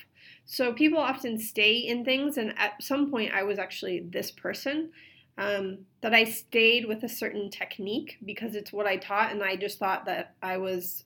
So 0.45 0.73
people 0.73 0.99
often 0.99 1.39
stay 1.39 1.77
in 1.77 2.05
things, 2.05 2.37
and 2.37 2.53
at 2.59 2.83
some 2.83 3.11
point, 3.11 3.33
I 3.33 3.45
was 3.45 3.61
actually 3.61 4.01
this 4.01 4.33
person 4.33 4.91
um, 5.39 5.79
that 6.03 6.15
I 6.15 6.25
stayed 6.25 6.87
with 6.87 7.03
a 7.03 7.09
certain 7.09 7.51
technique 7.51 8.19
because 8.25 8.55
it's 8.55 8.73
what 8.73 8.87
I 8.87 8.97
taught, 8.97 9.33
and 9.33 9.43
I 9.43 9.57
just 9.57 9.79
thought 9.79 10.05
that 10.07 10.35
I 10.43 10.59
was. 10.59 11.05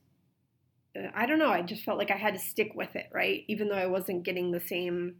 Uh, 0.97 1.09
I 1.14 1.26
don't 1.26 1.38
know. 1.38 1.50
I 1.50 1.62
just 1.62 1.85
felt 1.85 1.99
like 1.99 2.11
I 2.11 2.16
had 2.16 2.35
to 2.35 2.40
stick 2.40 2.73
with 2.75 2.97
it, 2.97 3.09
right? 3.12 3.45
Even 3.49 3.68
though 3.68 3.76
I 3.76 3.87
wasn't 3.87 4.25
getting 4.25 4.50
the 4.50 4.61
same 4.61 5.16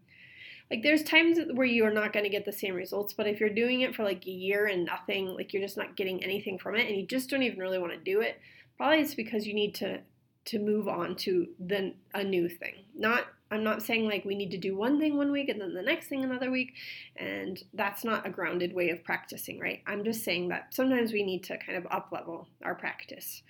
like 0.71 0.83
there's 0.83 1.03
times 1.03 1.39
where 1.55 1.67
you 1.67 1.85
are 1.85 1.93
not 1.93 2.13
going 2.13 2.25
to 2.25 2.31
get 2.31 2.45
the 2.45 2.53
same 2.53 2.75
results 2.75 3.13
but 3.13 3.27
if 3.27 3.41
you're 3.41 3.49
doing 3.51 3.83
it 3.83 3.95
for 3.95 4.05
like 4.05 4.27
a 4.27 4.31
year 4.31 4.67
and 4.67 4.85
nothing 4.85 5.29
like 5.29 5.53
you're 5.53 5.63
just 5.63 5.77
not 5.77 5.97
getting 5.97 6.23
anything 6.23 6.59
from 6.59 6.75
it 6.75 6.87
and 6.89 6.97
you 6.97 7.07
just 7.07 7.31
don't 7.31 7.43
even 7.43 7.59
really 7.59 7.79
want 7.79 7.93
to 7.93 7.99
do 7.99 8.21
it 8.21 8.41
probably 8.77 9.01
it's 9.01 9.15
because 9.15 9.47
you 9.47 9.55
need 9.55 9.75
to 9.75 9.99
to 10.45 10.59
move 10.59 10.87
on 10.89 11.17
to 11.17 11.47
then 11.59 11.95
a 12.15 12.23
new 12.23 12.49
thing 12.49 12.75
not 12.95 13.27
i'm 13.51 13.65
not 13.65 13.83
saying 13.83 14.07
like 14.07 14.25
we 14.25 14.35
need 14.35 14.51
to 14.51 14.59
do 14.59 14.77
one 14.77 14.99
thing 14.99 15.17
one 15.17 15.33
week 15.33 15.49
and 15.49 15.61
then 15.61 15.75
the 15.75 15.83
next 15.83 16.09
thing 16.09 16.25
another 16.25 16.51
week 16.51 16.75
and 17.17 17.63
that's 17.75 18.05
not 18.05 18.27
a 18.27 18.31
grounded 18.31 18.73
way 18.73 18.91
of 18.91 19.03
practicing 19.05 19.59
right 19.59 19.83
i'm 19.87 20.05
just 20.05 20.25
saying 20.25 20.49
that 20.49 20.73
sometimes 20.75 21.13
we 21.13 21.23
need 21.23 21.43
to 21.43 21.57
kind 21.59 21.79
of 21.79 21.87
up 21.91 22.09
level 22.13 22.49
our 22.63 22.75
practice 22.75 23.43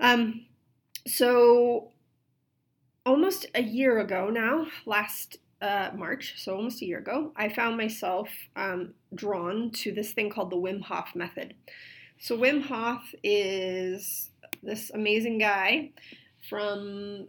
um 0.00 0.44
so 1.06 1.90
almost 3.06 3.46
a 3.54 3.62
year 3.62 4.00
ago 4.00 4.30
now 4.30 4.66
last 4.86 5.38
uh, 5.62 5.90
March, 5.94 6.34
so 6.38 6.56
almost 6.56 6.80
a 6.82 6.86
year 6.86 6.98
ago, 6.98 7.32
I 7.36 7.48
found 7.48 7.76
myself 7.76 8.28
um, 8.56 8.94
drawn 9.14 9.70
to 9.72 9.92
this 9.92 10.12
thing 10.12 10.30
called 10.30 10.50
the 10.50 10.56
Wim 10.56 10.80
Hof 10.80 11.14
method. 11.14 11.54
So, 12.18 12.36
Wim 12.36 12.62
Hof 12.62 13.02
is 13.22 14.30
this 14.62 14.90
amazing 14.94 15.38
guy 15.38 15.90
from, 16.48 17.28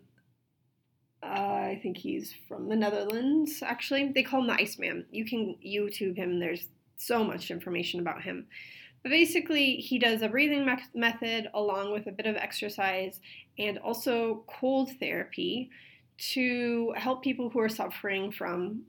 uh, 1.24 1.28
I 1.28 1.80
think 1.82 1.98
he's 1.98 2.34
from 2.48 2.68
the 2.68 2.76
Netherlands, 2.76 3.62
actually. 3.64 4.12
They 4.14 4.24
call 4.24 4.42
him 4.42 4.48
the 4.48 4.54
Iceman. 4.54 5.06
You 5.12 5.26
can 5.26 5.56
YouTube 5.66 6.16
him, 6.16 6.40
there's 6.40 6.68
so 6.98 7.24
much 7.24 7.52
information 7.52 8.00
about 8.00 8.22
him. 8.22 8.48
But 9.04 9.10
basically, 9.10 9.78
he 9.78 9.98
does 9.98 10.22
a 10.22 10.30
breathing 10.30 10.66
me- 10.66 10.78
method 10.94 11.50
along 11.54 11.92
with 11.92 12.08
a 12.08 12.12
bit 12.12 12.28
of 12.28 12.36
exercise 12.36 13.20
and 13.58 13.78
also 13.80 14.44
cold 14.48 14.92
therapy 15.00 15.70
to 16.34 16.94
help 16.96 17.24
people 17.24 17.50
who 17.50 17.60
are 17.60 17.70
suffering 17.70 18.32
from 18.32 18.84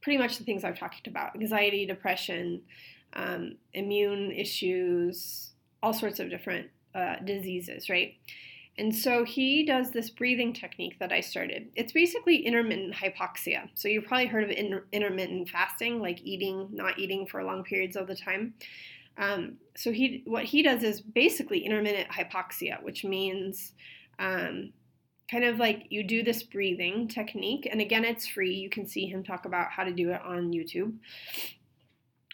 pretty 0.00 0.18
much 0.18 0.38
the 0.38 0.44
things 0.44 0.64
I've 0.64 0.78
talked 0.78 1.06
about 1.06 1.34
anxiety, 1.34 1.86
depression, 1.86 2.62
um, 3.14 3.56
immune 3.72 4.32
issues, 4.32 5.52
all 5.82 5.92
sorts 5.92 6.20
of 6.20 6.30
different 6.30 6.68
uh, 6.94 7.16
diseases, 7.24 7.88
right? 7.88 8.14
And 8.76 8.94
so 8.94 9.24
he 9.24 9.64
does 9.64 9.92
this 9.92 10.10
breathing 10.10 10.52
technique 10.52 10.98
that 10.98 11.12
I 11.12 11.20
started. 11.20 11.68
It's 11.76 11.92
basically 11.92 12.44
intermittent 12.44 12.94
hypoxia. 12.94 13.68
So 13.74 13.86
you've 13.86 14.06
probably 14.06 14.26
heard 14.26 14.44
of 14.44 14.50
inter- 14.50 14.84
intermittent 14.90 15.48
fasting, 15.48 16.00
like 16.00 16.20
eating, 16.22 16.68
not 16.72 16.98
eating 16.98 17.26
for 17.26 17.44
long 17.44 17.62
periods 17.62 17.96
of 17.96 18.08
the 18.08 18.16
time. 18.16 18.54
Um, 19.16 19.58
so 19.76 19.92
he, 19.92 20.22
what 20.26 20.44
he 20.44 20.62
does 20.62 20.82
is 20.82 21.00
basically 21.00 21.60
intermittent 21.60 22.08
hypoxia, 22.08 22.82
which 22.82 23.04
means 23.04 23.74
um, 24.18 24.72
kind 25.30 25.44
of 25.44 25.58
like 25.58 25.86
you 25.90 26.02
do 26.02 26.24
this 26.24 26.42
breathing 26.42 27.06
technique. 27.06 27.68
And 27.70 27.80
again, 27.80 28.04
it's 28.04 28.26
free. 28.26 28.54
You 28.54 28.70
can 28.70 28.88
see 28.88 29.06
him 29.06 29.22
talk 29.22 29.44
about 29.44 29.70
how 29.70 29.84
to 29.84 29.92
do 29.92 30.10
it 30.10 30.20
on 30.22 30.52
YouTube 30.52 30.96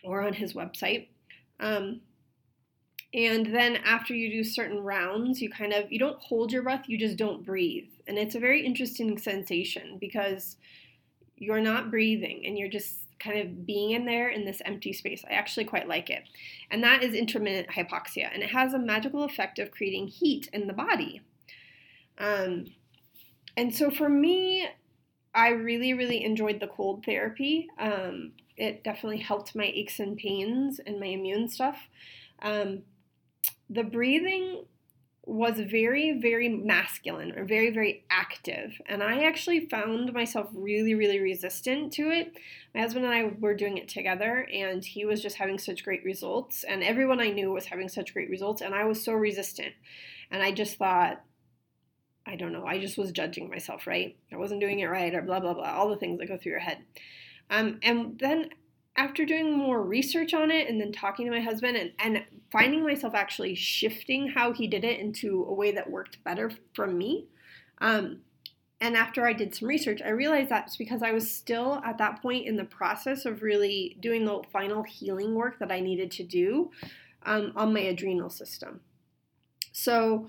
or 0.02 0.22
on 0.22 0.32
his 0.32 0.54
website. 0.54 1.08
Um, 1.60 2.00
and 3.12 3.54
then 3.54 3.76
after 3.76 4.14
you 4.14 4.30
do 4.30 4.44
certain 4.44 4.80
rounds, 4.80 5.42
you 5.42 5.50
kind 5.50 5.72
of 5.72 5.90
you 5.90 5.98
don't 5.98 6.20
hold 6.20 6.52
your 6.52 6.62
breath, 6.62 6.84
you 6.86 6.96
just 6.96 7.16
don't 7.16 7.44
breathe. 7.44 7.88
And 8.06 8.18
it's 8.18 8.34
a 8.34 8.40
very 8.40 8.64
interesting 8.64 9.18
sensation 9.18 9.98
because 10.00 10.56
you're 11.36 11.60
not 11.60 11.90
breathing 11.90 12.42
and 12.44 12.56
you're 12.56 12.68
just 12.68 12.98
kind 13.18 13.38
of 13.38 13.66
being 13.66 13.90
in 13.90 14.06
there 14.06 14.28
in 14.28 14.44
this 14.44 14.62
empty 14.64 14.92
space. 14.92 15.24
I 15.28 15.34
actually 15.34 15.64
quite 15.64 15.88
like 15.88 16.08
it. 16.08 16.22
And 16.70 16.82
that 16.84 17.02
is 17.02 17.14
intermittent 17.14 17.68
hypoxia 17.68 18.32
and 18.32 18.42
it 18.42 18.50
has 18.50 18.74
a 18.74 18.78
magical 18.78 19.24
effect 19.24 19.58
of 19.58 19.70
creating 19.70 20.06
heat 20.06 20.48
in 20.52 20.66
the 20.66 20.72
body. 20.72 21.20
Um, 22.18 22.66
and 23.56 23.74
so 23.74 23.90
for 23.90 24.08
me, 24.08 24.68
I 25.34 25.48
really, 25.48 25.94
really 25.94 26.24
enjoyed 26.24 26.60
the 26.60 26.66
cold 26.66 27.04
therapy. 27.04 27.68
Um, 27.78 28.32
it 28.56 28.84
definitely 28.84 29.18
helped 29.18 29.54
my 29.54 29.64
aches 29.64 29.98
and 29.98 30.16
pains 30.16 30.80
and 30.84 31.00
my 31.00 31.06
immune 31.06 31.48
stuff. 31.48 31.88
Um, 32.42 32.82
the 33.70 33.84
breathing 33.84 34.64
was 35.24 35.60
very, 35.60 36.18
very 36.20 36.48
masculine 36.48 37.38
or 37.38 37.44
very, 37.44 37.70
very 37.70 38.04
active. 38.10 38.80
And 38.86 39.02
I 39.02 39.24
actually 39.24 39.68
found 39.68 40.12
myself 40.12 40.48
really, 40.52 40.94
really 40.94 41.20
resistant 41.20 41.92
to 41.92 42.10
it. 42.10 42.32
My 42.74 42.80
husband 42.80 43.04
and 43.04 43.14
I 43.14 43.32
were 43.38 43.54
doing 43.54 43.78
it 43.78 43.88
together, 43.88 44.48
and 44.52 44.84
he 44.84 45.04
was 45.04 45.22
just 45.22 45.36
having 45.36 45.58
such 45.58 45.84
great 45.84 46.02
results. 46.04 46.64
And 46.64 46.82
everyone 46.82 47.20
I 47.20 47.30
knew 47.30 47.52
was 47.52 47.66
having 47.66 47.88
such 47.88 48.12
great 48.12 48.28
results, 48.28 48.60
and 48.60 48.74
I 48.74 48.84
was 48.84 49.04
so 49.04 49.12
resistant. 49.12 49.72
And 50.32 50.42
I 50.42 50.50
just 50.50 50.76
thought, 50.76 51.22
I 52.26 52.36
don't 52.36 52.52
know. 52.52 52.66
I 52.66 52.78
just 52.78 52.98
was 52.98 53.12
judging 53.12 53.48
myself, 53.48 53.86
right? 53.86 54.16
I 54.32 54.36
wasn't 54.36 54.60
doing 54.60 54.80
it 54.80 54.86
right, 54.86 55.14
or 55.14 55.22
blah, 55.22 55.40
blah, 55.40 55.54
blah, 55.54 55.70
all 55.70 55.90
the 55.90 55.96
things 55.96 56.18
that 56.18 56.28
go 56.28 56.38
through 56.38 56.52
your 56.52 56.60
head. 56.60 56.78
Um, 57.50 57.78
and 57.82 58.18
then 58.18 58.50
after 59.00 59.24
doing 59.24 59.56
more 59.56 59.82
research 59.82 60.34
on 60.34 60.50
it 60.50 60.68
and 60.68 60.78
then 60.78 60.92
talking 60.92 61.24
to 61.24 61.32
my 61.32 61.40
husband 61.40 61.74
and, 61.74 61.90
and 61.98 62.22
finding 62.52 62.82
myself 62.82 63.14
actually 63.14 63.54
shifting 63.54 64.28
how 64.28 64.52
he 64.52 64.66
did 64.66 64.84
it 64.84 65.00
into 65.00 65.46
a 65.48 65.54
way 65.54 65.72
that 65.72 65.90
worked 65.90 66.22
better 66.22 66.50
for 66.74 66.86
me. 66.86 67.24
Um, 67.78 68.18
and 68.78 68.98
after 68.98 69.26
I 69.26 69.32
did 69.32 69.54
some 69.54 69.68
research, 69.68 70.02
I 70.04 70.10
realized 70.10 70.50
that's 70.50 70.76
because 70.76 71.02
I 71.02 71.12
was 71.12 71.34
still 71.34 71.80
at 71.82 71.96
that 71.96 72.20
point 72.20 72.46
in 72.46 72.56
the 72.56 72.64
process 72.64 73.24
of 73.24 73.40
really 73.40 73.96
doing 74.00 74.26
the 74.26 74.42
final 74.52 74.82
healing 74.82 75.34
work 75.34 75.58
that 75.60 75.72
I 75.72 75.80
needed 75.80 76.10
to 76.12 76.22
do 76.22 76.70
um, 77.22 77.52
on 77.56 77.72
my 77.72 77.80
adrenal 77.80 78.28
system. 78.28 78.80
So, 79.72 80.28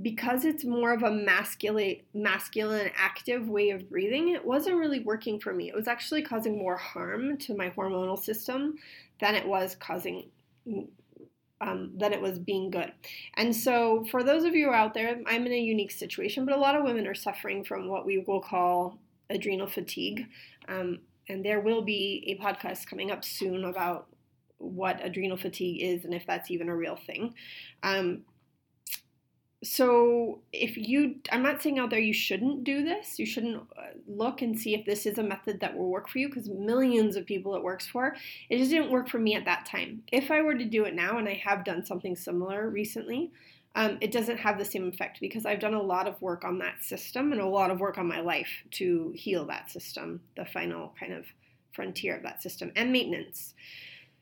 because 0.00 0.44
it's 0.46 0.64
more 0.64 0.92
of 0.92 1.02
a 1.02 1.10
masculine 1.10 1.96
masculine 2.14 2.90
active 2.96 3.48
way 3.48 3.70
of 3.70 3.90
breathing 3.90 4.30
it 4.30 4.44
wasn't 4.44 4.76
really 4.76 5.00
working 5.00 5.38
for 5.38 5.52
me. 5.52 5.68
It 5.68 5.74
was 5.74 5.88
actually 5.88 6.22
causing 6.22 6.56
more 6.56 6.76
harm 6.76 7.36
to 7.38 7.54
my 7.54 7.70
hormonal 7.70 8.18
system 8.18 8.76
than 9.20 9.34
it 9.34 9.46
was 9.46 9.74
causing 9.74 10.30
um, 11.60 11.92
than 11.96 12.12
it 12.12 12.20
was 12.20 12.38
being 12.38 12.70
good. 12.70 12.92
And 13.36 13.54
so 13.54 14.04
for 14.10 14.22
those 14.24 14.44
of 14.44 14.54
you 14.54 14.70
out 14.70 14.94
there 14.94 15.20
i'm 15.26 15.46
in 15.46 15.52
a 15.52 15.60
unique 15.60 15.92
situation 15.92 16.44
but 16.44 16.54
a 16.54 16.60
lot 16.60 16.74
of 16.74 16.84
women 16.84 17.06
are 17.06 17.14
suffering 17.14 17.64
from 17.64 17.88
what 17.88 18.06
we 18.06 18.18
will 18.18 18.40
call 18.40 18.98
adrenal 19.30 19.66
fatigue 19.66 20.26
um, 20.68 21.00
and 21.28 21.44
there 21.44 21.60
will 21.60 21.82
be 21.82 22.24
a 22.26 22.42
podcast 22.42 22.86
coming 22.86 23.10
up 23.10 23.24
soon 23.24 23.64
about 23.64 24.08
what 24.58 25.04
adrenal 25.04 25.36
fatigue 25.36 25.82
is 25.82 26.04
and 26.04 26.14
if 26.14 26.26
that's 26.26 26.50
even 26.50 26.68
a 26.68 26.76
real 26.76 26.96
thing. 26.96 27.34
Um, 27.82 28.22
so 29.62 30.40
if 30.52 30.76
you 30.76 31.16
i'm 31.30 31.42
not 31.42 31.62
saying 31.62 31.78
out 31.78 31.90
there 31.90 31.98
you 31.98 32.12
shouldn't 32.12 32.64
do 32.64 32.84
this. 32.84 33.18
You 33.18 33.26
shouldn't 33.26 33.56
uh, 33.76 33.82
look 34.06 34.42
and 34.42 34.58
see 34.58 34.74
if 34.74 34.84
this 34.84 35.06
is 35.06 35.18
a 35.18 35.22
method 35.22 35.60
that 35.60 35.76
will 35.76 35.88
work 35.88 36.08
for 36.08 36.18
you 36.18 36.28
because 36.28 36.48
millions 36.48 37.16
of 37.16 37.26
people 37.26 37.54
it 37.54 37.62
works 37.62 37.86
for. 37.86 38.16
It 38.50 38.58
just 38.58 38.70
didn't 38.70 38.90
work 38.90 39.08
for 39.08 39.18
me 39.18 39.34
at 39.34 39.44
that 39.44 39.66
time. 39.66 40.02
If 40.10 40.30
i 40.30 40.42
were 40.42 40.54
to 40.54 40.64
do 40.64 40.84
it 40.84 40.94
now 40.94 41.18
and 41.18 41.28
i 41.28 41.34
have 41.34 41.64
done 41.64 41.84
something 41.84 42.16
similar 42.16 42.68
recently 42.68 43.30
um, 43.74 43.96
it 44.02 44.12
doesn't 44.12 44.36
have 44.36 44.58
the 44.58 44.64
same 44.64 44.88
effect 44.88 45.20
because 45.20 45.46
i've 45.46 45.60
done 45.60 45.74
a 45.74 45.82
lot 45.82 46.06
of 46.06 46.20
work 46.20 46.44
on 46.44 46.58
that 46.58 46.82
system 46.82 47.32
and 47.32 47.40
a 47.40 47.46
lot 47.46 47.70
of 47.70 47.80
work 47.80 47.98
on 47.98 48.06
my 48.06 48.20
life 48.20 48.50
to 48.72 49.12
heal 49.14 49.46
that 49.46 49.70
system 49.70 50.20
the 50.36 50.44
final 50.44 50.94
kind 50.98 51.12
of 51.12 51.26
frontier 51.72 52.16
of 52.16 52.22
that 52.22 52.42
system 52.42 52.70
and 52.76 52.92
maintenance. 52.92 53.54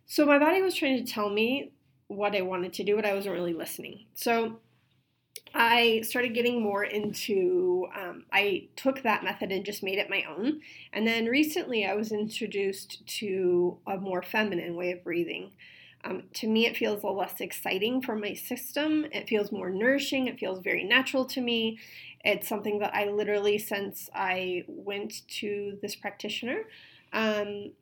So 0.07 0.25
my 0.25 0.39
body 0.39 0.63
was 0.63 0.75
trying 0.75 1.05
to 1.05 1.13
tell 1.13 1.31
me 1.31 1.73
what 2.09 2.35
i 2.35 2.41
wanted 2.43 2.73
to 2.73 2.85
do 2.85 2.97
but 2.97 3.05
i 3.05 3.15
wasn't 3.15 3.35
really 3.35 3.55
listening. 3.55 4.07
So 4.15 4.59
I 5.55 6.03
started 6.03 6.35
getting 6.35 6.63
more 6.63 6.85
into, 6.85 7.89
um, 7.97 8.25
I 8.33 8.69
took 8.77 9.03
that 9.03 9.25
method 9.25 9.51
and 9.51 9.65
just 9.65 9.83
made 9.83 9.99
it 9.99 10.11
my 10.11 10.25
own. 10.29 10.61
And 10.93 11.07
then 11.07 11.27
recently 11.27 11.85
I 11.85 11.95
was 11.95 12.13
introduced 12.13 13.07
to 13.19 13.79
a 13.87 13.97
more 13.97 14.23
feminine 14.23 14.77
way 14.77 14.93
of 14.93 15.03
breathing. 15.03 15.51
Um, 16.03 16.25
to 16.35 16.47
me, 16.47 16.67
it 16.67 16.77
feels 16.77 17.05
less 17.05 17.41
exciting 17.41 18.01
for 18.01 18.17
my 18.17 18.33
system. 18.33 19.07
It 19.13 19.29
feels 19.29 19.53
more 19.53 19.71
nourishing. 19.71 20.29
It 20.29 20.39
feels 20.39 20.61
very 20.61 20.85
natural 20.85 21.27
to 21.27 21.41
me. 21.41 21.79
It's 22.25 22.49
something 22.49 22.79
that 22.79 22.95
I 22.95 23.07
literally, 23.11 23.59
since 23.59 24.09
I 24.15 24.65
went 24.67 25.29
to 25.41 25.79
this 25.83 25.95
practitioner, 25.95 26.63
um, 27.13 27.73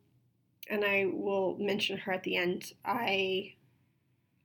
and 0.70 0.84
I 0.84 1.06
will 1.12 1.56
mention 1.58 1.98
her 1.98 2.12
at 2.12 2.24
the 2.24 2.36
end, 2.36 2.72
I 2.84 3.54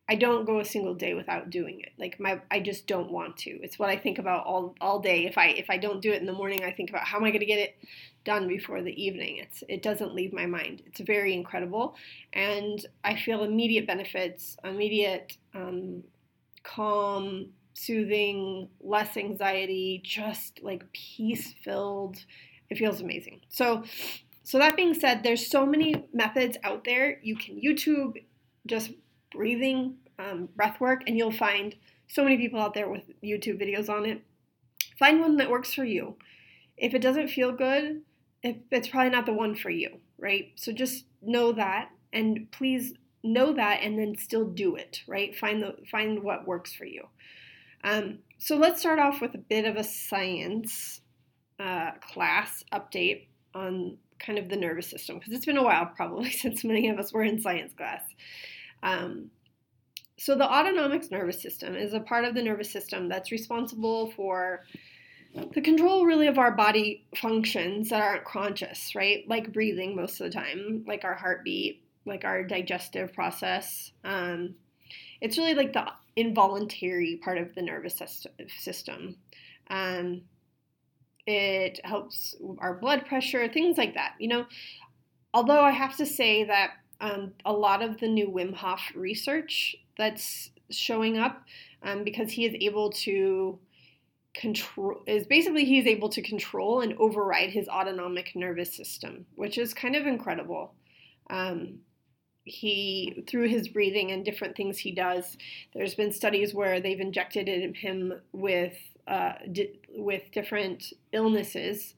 I 0.10 0.16
don't 0.16 0.46
go 0.46 0.60
a 0.60 0.66
single 0.66 0.96
day 0.96 1.14
without 1.14 1.50
doing 1.50 1.80
it. 1.80 1.94
Like 1.98 2.20
my 2.20 2.42
I 2.52 2.60
just 2.60 2.88
don't 2.88 3.12
want 3.12 3.38
to. 3.38 3.52
It's 3.62 3.80
what 3.80 3.90
I 3.90 3.96
think 3.98 4.20
about 4.20 4.46
all 4.46 4.76
all 4.82 5.00
day. 5.00 5.26
If 5.26 5.38
I 5.38 5.48
if 5.48 5.70
I 5.70 5.78
don't 5.78 6.02
do 6.02 6.12
it 6.12 6.20
in 6.20 6.26
the 6.26 6.34
morning, 6.34 6.64
I 6.64 6.72
think 6.72 6.90
about 6.90 7.06
how 7.06 7.18
am 7.18 7.24
I 7.24 7.30
going 7.30 7.40
to 7.40 7.46
get 7.46 7.60
it 7.60 7.78
done 8.26 8.48
before 8.48 8.82
the 8.82 9.02
evening. 9.02 9.38
It's 9.38 9.64
it 9.70 9.82
doesn't 9.82 10.14
leave 10.14 10.34
my 10.34 10.46
mind. 10.46 10.82
It's 10.86 11.00
very 11.00 11.34
incredible, 11.34 11.96
and 12.34 12.86
I 13.04 13.16
feel 13.16 13.44
immediate 13.44 13.88
benefits, 13.88 14.58
immediate 14.64 15.38
um, 15.56 16.04
calm, 16.64 17.48
soothing, 17.74 18.70
less 18.82 19.16
anxiety, 19.16 20.02
just 20.04 20.62
like 20.62 20.84
peace 20.92 21.54
filled. 21.64 22.18
It 22.70 22.78
feels 22.78 23.00
amazing. 23.00 23.42
So 23.48 23.84
so 24.44 24.58
that 24.58 24.76
being 24.76 24.94
said, 24.94 25.24
there's 25.24 25.50
so 25.50 25.66
many 25.66 26.04
methods 26.14 26.58
out 26.64 26.84
there. 26.84 27.20
You 27.24 27.38
can 27.38 27.62
YouTube 27.62 28.22
just 28.66 28.92
breathing, 29.34 29.96
um, 30.20 30.50
breath 30.56 30.80
work, 30.80 31.04
and 31.08 31.18
you'll 31.18 31.32
find 31.32 31.76
so 32.08 32.24
many 32.24 32.38
people 32.38 32.60
out 32.60 32.74
there 32.74 32.90
with 32.90 33.04
YouTube 33.24 33.62
videos 33.62 33.90
on 33.90 34.06
it. 34.06 34.22
Find 34.98 35.20
one 35.20 35.38
that 35.38 35.50
works 35.50 35.74
for 35.74 35.84
you. 35.84 36.16
If 36.78 36.94
it 36.94 37.02
doesn't 37.02 37.30
feel 37.30 37.52
good, 37.52 38.02
it's 38.44 38.88
probably 38.88 39.10
not 39.10 39.26
the 39.26 39.34
one 39.34 39.56
for 39.56 39.70
you, 39.70 40.00
right? 40.18 40.52
So 40.56 40.72
just 40.72 41.06
know 41.22 41.52
that, 41.54 41.90
and 42.12 42.52
please 42.52 42.94
know 43.24 43.54
that, 43.54 43.80
and 43.82 43.98
then 43.98 44.18
still 44.18 44.46
do 44.46 44.76
it, 44.76 45.02
right? 45.08 45.36
Find 45.36 45.62
the 45.62 45.78
find 45.90 46.24
what 46.24 46.48
works 46.48 46.74
for 46.74 46.86
you. 46.86 47.08
Um, 47.84 48.20
so 48.38 48.56
let's 48.56 48.80
start 48.80 49.00
off 49.00 49.22
with 49.22 49.36
a 49.36 49.40
bit 49.40 49.66
of 49.66 49.76
a 49.76 49.84
science 49.84 51.02
uh, 51.60 51.92
class 52.02 52.64
update 52.74 53.28
on 53.54 53.98
kind 54.20 54.40
of 54.40 54.50
the 54.50 54.56
nervous 54.56 54.90
system 54.90 55.20
because 55.20 55.34
it's 55.34 55.46
been 55.46 55.58
a 55.58 55.64
while 55.64 55.86
probably 55.96 56.32
since 56.32 56.64
many 56.64 56.90
of 56.90 56.98
us 56.98 57.14
were 57.14 57.24
in 57.24 57.42
science 57.42 57.74
class. 57.74 58.02
Um, 58.84 59.32
so, 60.20 60.36
the 60.36 60.48
autonomic 60.48 61.10
nervous 61.10 61.42
system 61.42 61.76
is 61.76 61.94
a 61.94 62.00
part 62.00 62.26
of 62.26 62.36
the 62.36 62.44
nervous 62.44 62.72
system 62.72 63.10
that's 63.10 63.32
responsible 63.32 64.12
for 64.12 64.64
the 65.54 65.62
control 65.62 66.06
really 66.06 66.28
of 66.28 66.38
our 66.38 66.52
body 66.52 67.06
functions 67.16 67.90
that 67.90 68.02
aren't 68.02 68.26
conscious, 68.26 68.94
right? 68.94 69.28
Like 69.28 69.52
breathing 69.52 69.96
most 69.96 70.22
of 70.22 70.28
the 70.28 70.34
time, 70.34 70.84
like 70.88 71.04
our 71.04 71.16
heartbeat, 71.16 71.84
like 72.06 72.24
our 72.24 72.44
digestive 72.44 73.14
process. 73.14 73.92
Um, 74.04 74.56
it's 75.22 75.38
really 75.38 75.56
like 75.56 75.74
the 75.74 75.88
involuntary 76.16 77.20
part 77.24 77.40
of 77.40 77.56
the 77.56 77.64
nervous 77.64 78.00
system. 78.60 79.16
Um, 79.70 80.22
it 81.26 81.80
helps 81.84 82.36
our 82.60 82.76
blood 82.76 83.06
pressure, 83.08 83.48
things 83.48 83.78
like 83.78 83.96
that. 83.96 84.14
You 84.20 84.28
know, 84.28 84.46
although 85.34 85.62
I 85.62 85.72
have 85.72 85.98
to 85.98 86.06
say 86.06 86.44
that 86.44 86.72
um, 87.02 87.34
a 87.46 87.54
lot 87.54 87.82
of 87.82 88.00
the 88.00 88.08
new 88.08 88.28
Wim 88.28 88.54
Hof 88.54 88.82
research 88.96 89.76
that's 89.98 90.52
showing 90.70 91.18
up 91.18 91.44
um, 91.84 92.04
because 92.04 92.32
he 92.32 92.46
is 92.46 92.56
able 92.60 92.92
to 92.92 93.60
control 94.34 95.04
is 95.06 95.28
basically 95.28 95.64
he's 95.64 95.86
able 95.86 96.10
to 96.10 96.22
control 96.22 96.82
and 96.82 96.98
override 96.98 97.52
his 97.52 97.68
autonomic 97.68 98.36
nervous 98.36 98.76
system, 98.76 99.26
which 99.36 99.58
is 99.58 99.74
kind 99.74 99.96
of 99.96 100.08
incredible. 100.08 100.74
Um, 101.30 101.80
he 102.46 103.24
through 103.28 103.48
his 103.48 103.70
breathing 103.70 104.12
and 104.12 104.26
different 104.26 104.56
things 104.56 104.78
he 104.78 104.92
does. 104.92 105.38
There's 105.74 105.96
been 105.96 106.12
studies 106.12 106.54
where 106.54 106.82
they've 106.82 107.00
injected 107.00 107.76
him 107.78 108.14
with 108.34 108.76
uh, 109.08 109.34
di- 109.52 109.80
with 109.96 110.24
different 110.32 110.94
illnesses 111.12 111.96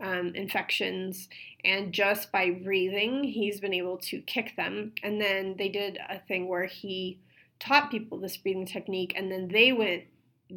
um, 0.00 0.34
infections, 0.34 1.28
and 1.64 1.92
just 1.92 2.30
by 2.30 2.50
breathing, 2.50 3.24
he's 3.24 3.60
been 3.60 3.74
able 3.74 3.98
to 3.98 4.20
kick 4.22 4.54
them. 4.56 4.92
And 5.02 5.20
then 5.20 5.56
they 5.58 5.68
did 5.68 5.98
a 6.08 6.18
thing 6.20 6.48
where 6.48 6.66
he 6.66 7.18
taught 7.58 7.90
people 7.90 8.18
this 8.18 8.36
breathing 8.36 8.66
technique, 8.66 9.12
and 9.16 9.30
then 9.30 9.48
they 9.48 9.72
went 9.72 10.04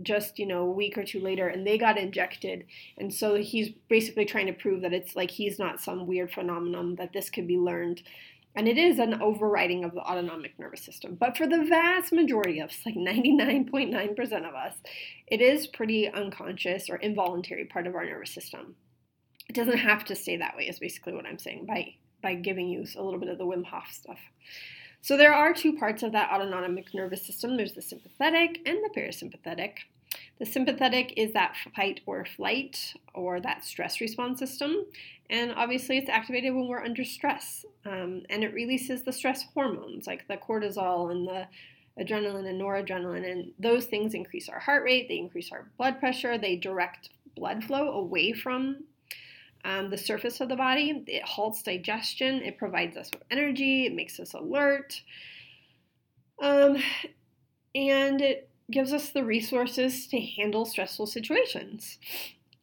just 0.04 0.40
you 0.40 0.46
know 0.46 0.62
a 0.64 0.72
week 0.72 0.98
or 0.98 1.04
two 1.04 1.20
later 1.20 1.48
and 1.48 1.66
they 1.66 1.78
got 1.78 1.98
injected. 1.98 2.66
And 2.98 3.14
so 3.14 3.36
he's 3.36 3.70
basically 3.90 4.26
trying 4.26 4.48
to 4.48 4.54
prove 4.54 4.82
that 4.82 4.94
it's 4.94 5.16
like 5.16 5.32
he's 5.32 5.60
not 5.60 5.82
some 5.82 6.08
weird 6.08 6.32
phenomenon 6.32 6.96
that 6.96 7.14
this 7.14 7.30
could 7.30 7.48
be 7.48 7.58
learned. 7.58 8.02
And 8.54 8.68
it 8.68 8.78
is 8.78 9.00
an 9.00 9.22
overriding 9.22 9.86
of 9.86 9.94
the 9.94 10.02
autonomic 10.02 10.60
nervous 10.60 10.82
system. 10.82 11.16
But 11.16 11.38
for 11.38 11.48
the 11.48 11.64
vast 11.64 12.12
majority 12.12 12.60
of 12.60 12.70
us 12.70 12.80
like 12.86 12.96
99.9% 12.96 14.22
of 14.48 14.56
us 14.56 14.76
it 15.28 15.42
is 15.42 15.68
pretty 15.68 16.10
unconscious 16.10 16.90
or 16.90 16.96
involuntary 16.98 17.66
part 17.66 17.88
of 17.88 17.96
our 17.96 18.06
nervous 18.06 18.32
system 18.32 18.76
it 19.52 19.56
doesn't 19.56 19.80
have 19.80 20.06
to 20.06 20.16
stay 20.16 20.38
that 20.38 20.56
way 20.56 20.64
is 20.64 20.80
basically 20.80 21.14
what 21.14 21.26
i'm 21.26 21.38
saying 21.38 21.66
by 21.66 21.94
by 22.22 22.36
giving 22.36 22.70
you 22.70 22.86
a 22.96 23.04
little 23.04 23.20
bit 23.20 23.30
of 23.30 23.38
the 23.38 23.46
wim 23.46 23.66
hof 23.66 23.92
stuff. 23.92 24.20
So 25.02 25.18
there 25.18 25.34
are 25.34 25.54
two 25.54 25.74
parts 25.74 26.04
of 26.04 26.12
that 26.12 26.32
autonomic 26.32 26.94
nervous 26.94 27.26
system. 27.26 27.58
There's 27.58 27.74
the 27.74 27.82
sympathetic 27.82 28.60
and 28.66 28.78
the 28.84 28.90
parasympathetic. 28.96 29.72
The 30.38 30.46
sympathetic 30.46 31.14
is 31.18 31.34
that 31.34 31.56
fight 31.76 32.02
or 32.06 32.26
flight 32.26 32.94
or 33.16 33.40
that 33.40 33.66
stress 33.66 34.00
response 34.00 34.40
system. 34.40 34.86
And 35.30 35.54
obviously 35.54 35.98
it's 35.98 36.10
activated 36.10 36.54
when 36.54 36.68
we're 36.68 36.84
under 36.84 37.04
stress. 37.04 37.66
Um, 37.86 38.24
and 38.30 38.44
it 38.44 38.54
releases 38.54 39.04
the 39.04 39.14
stress 39.14 39.46
hormones 39.54 40.06
like 40.06 40.28
the 40.28 40.38
cortisol 40.38 41.12
and 41.12 41.28
the 41.28 41.48
adrenaline 42.00 42.48
and 42.48 42.62
noradrenaline. 42.62 43.30
And 43.30 43.54
those 43.58 43.86
things 43.86 44.14
increase 44.14 44.50
our 44.50 44.60
heart 44.60 44.84
rate 44.84 45.08
they 45.08 45.18
increase 45.18 45.52
our 45.52 45.68
blood 45.78 46.00
pressure 46.00 46.38
they 46.38 46.56
direct 46.56 47.10
blood 47.36 47.64
flow 47.64 47.92
away 47.92 48.34
from 48.34 48.84
um, 49.64 49.90
the 49.90 49.98
surface 49.98 50.42
of 50.42 50.50
the 50.50 50.56
body. 50.56 51.04
It 51.08 51.24
halts 51.24 51.62
digestion. 51.62 52.42
It 52.42 52.58
provides 52.58 52.98
us 52.98 53.10
with 53.14 53.24
energy. 53.32 53.86
It 53.86 53.94
makes 53.94 54.20
us 54.20 54.34
alert. 54.34 55.02
Um, 56.42 56.78
and 57.76 58.22
it 58.22 58.50
gives 58.70 58.94
us 58.94 59.10
the 59.10 59.24
resources 59.24 60.08
to 60.08 60.20
handle 60.20 60.66
stressful 60.66 61.08
situations. 61.08 61.98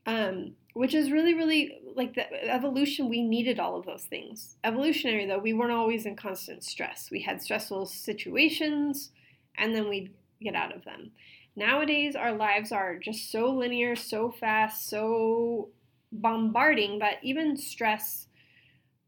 Um, 0.07 0.55
which 0.73 0.95
is 0.95 1.11
really, 1.11 1.35
really 1.35 1.81
like 1.97 2.15
the 2.15 2.33
evolution, 2.49 3.09
we 3.09 3.21
needed 3.21 3.59
all 3.59 3.77
of 3.77 3.85
those 3.85 4.05
things. 4.05 4.57
Evolutionary, 4.63 5.27
though, 5.27 5.39
we 5.39 5.53
weren't 5.53 5.73
always 5.73 6.07
in 6.07 6.15
constant 6.15 6.63
stress. 6.63 7.11
We 7.11 7.21
had 7.21 7.43
stressful 7.43 7.87
situations 7.87 9.11
and 9.57 9.75
then 9.75 9.89
we'd 9.89 10.15
get 10.41 10.55
out 10.55 10.75
of 10.75 10.85
them. 10.85 11.11
Nowadays, 11.57 12.15
our 12.15 12.33
lives 12.33 12.71
are 12.71 12.97
just 12.97 13.33
so 13.33 13.51
linear, 13.51 13.97
so 13.97 14.31
fast, 14.31 14.89
so 14.89 15.71
bombarding 16.13 16.99
but 16.99 17.15
even 17.23 17.57
stress 17.57 18.29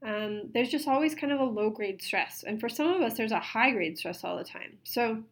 um, 0.04 0.50
there's 0.54 0.70
just 0.70 0.88
always 0.88 1.14
kind 1.14 1.32
of 1.32 1.40
a 1.40 1.44
low 1.44 1.70
grade 1.70 2.00
stress. 2.02 2.42
And 2.46 2.58
for 2.58 2.68
some 2.68 2.88
of 2.88 3.02
us 3.02 3.14
there's 3.14 3.32
a 3.32 3.40
high 3.40 3.70
grade 3.70 3.98
stress 3.98 4.24
all 4.24 4.36
the 4.36 4.44
time. 4.44 4.78
So 4.84 5.22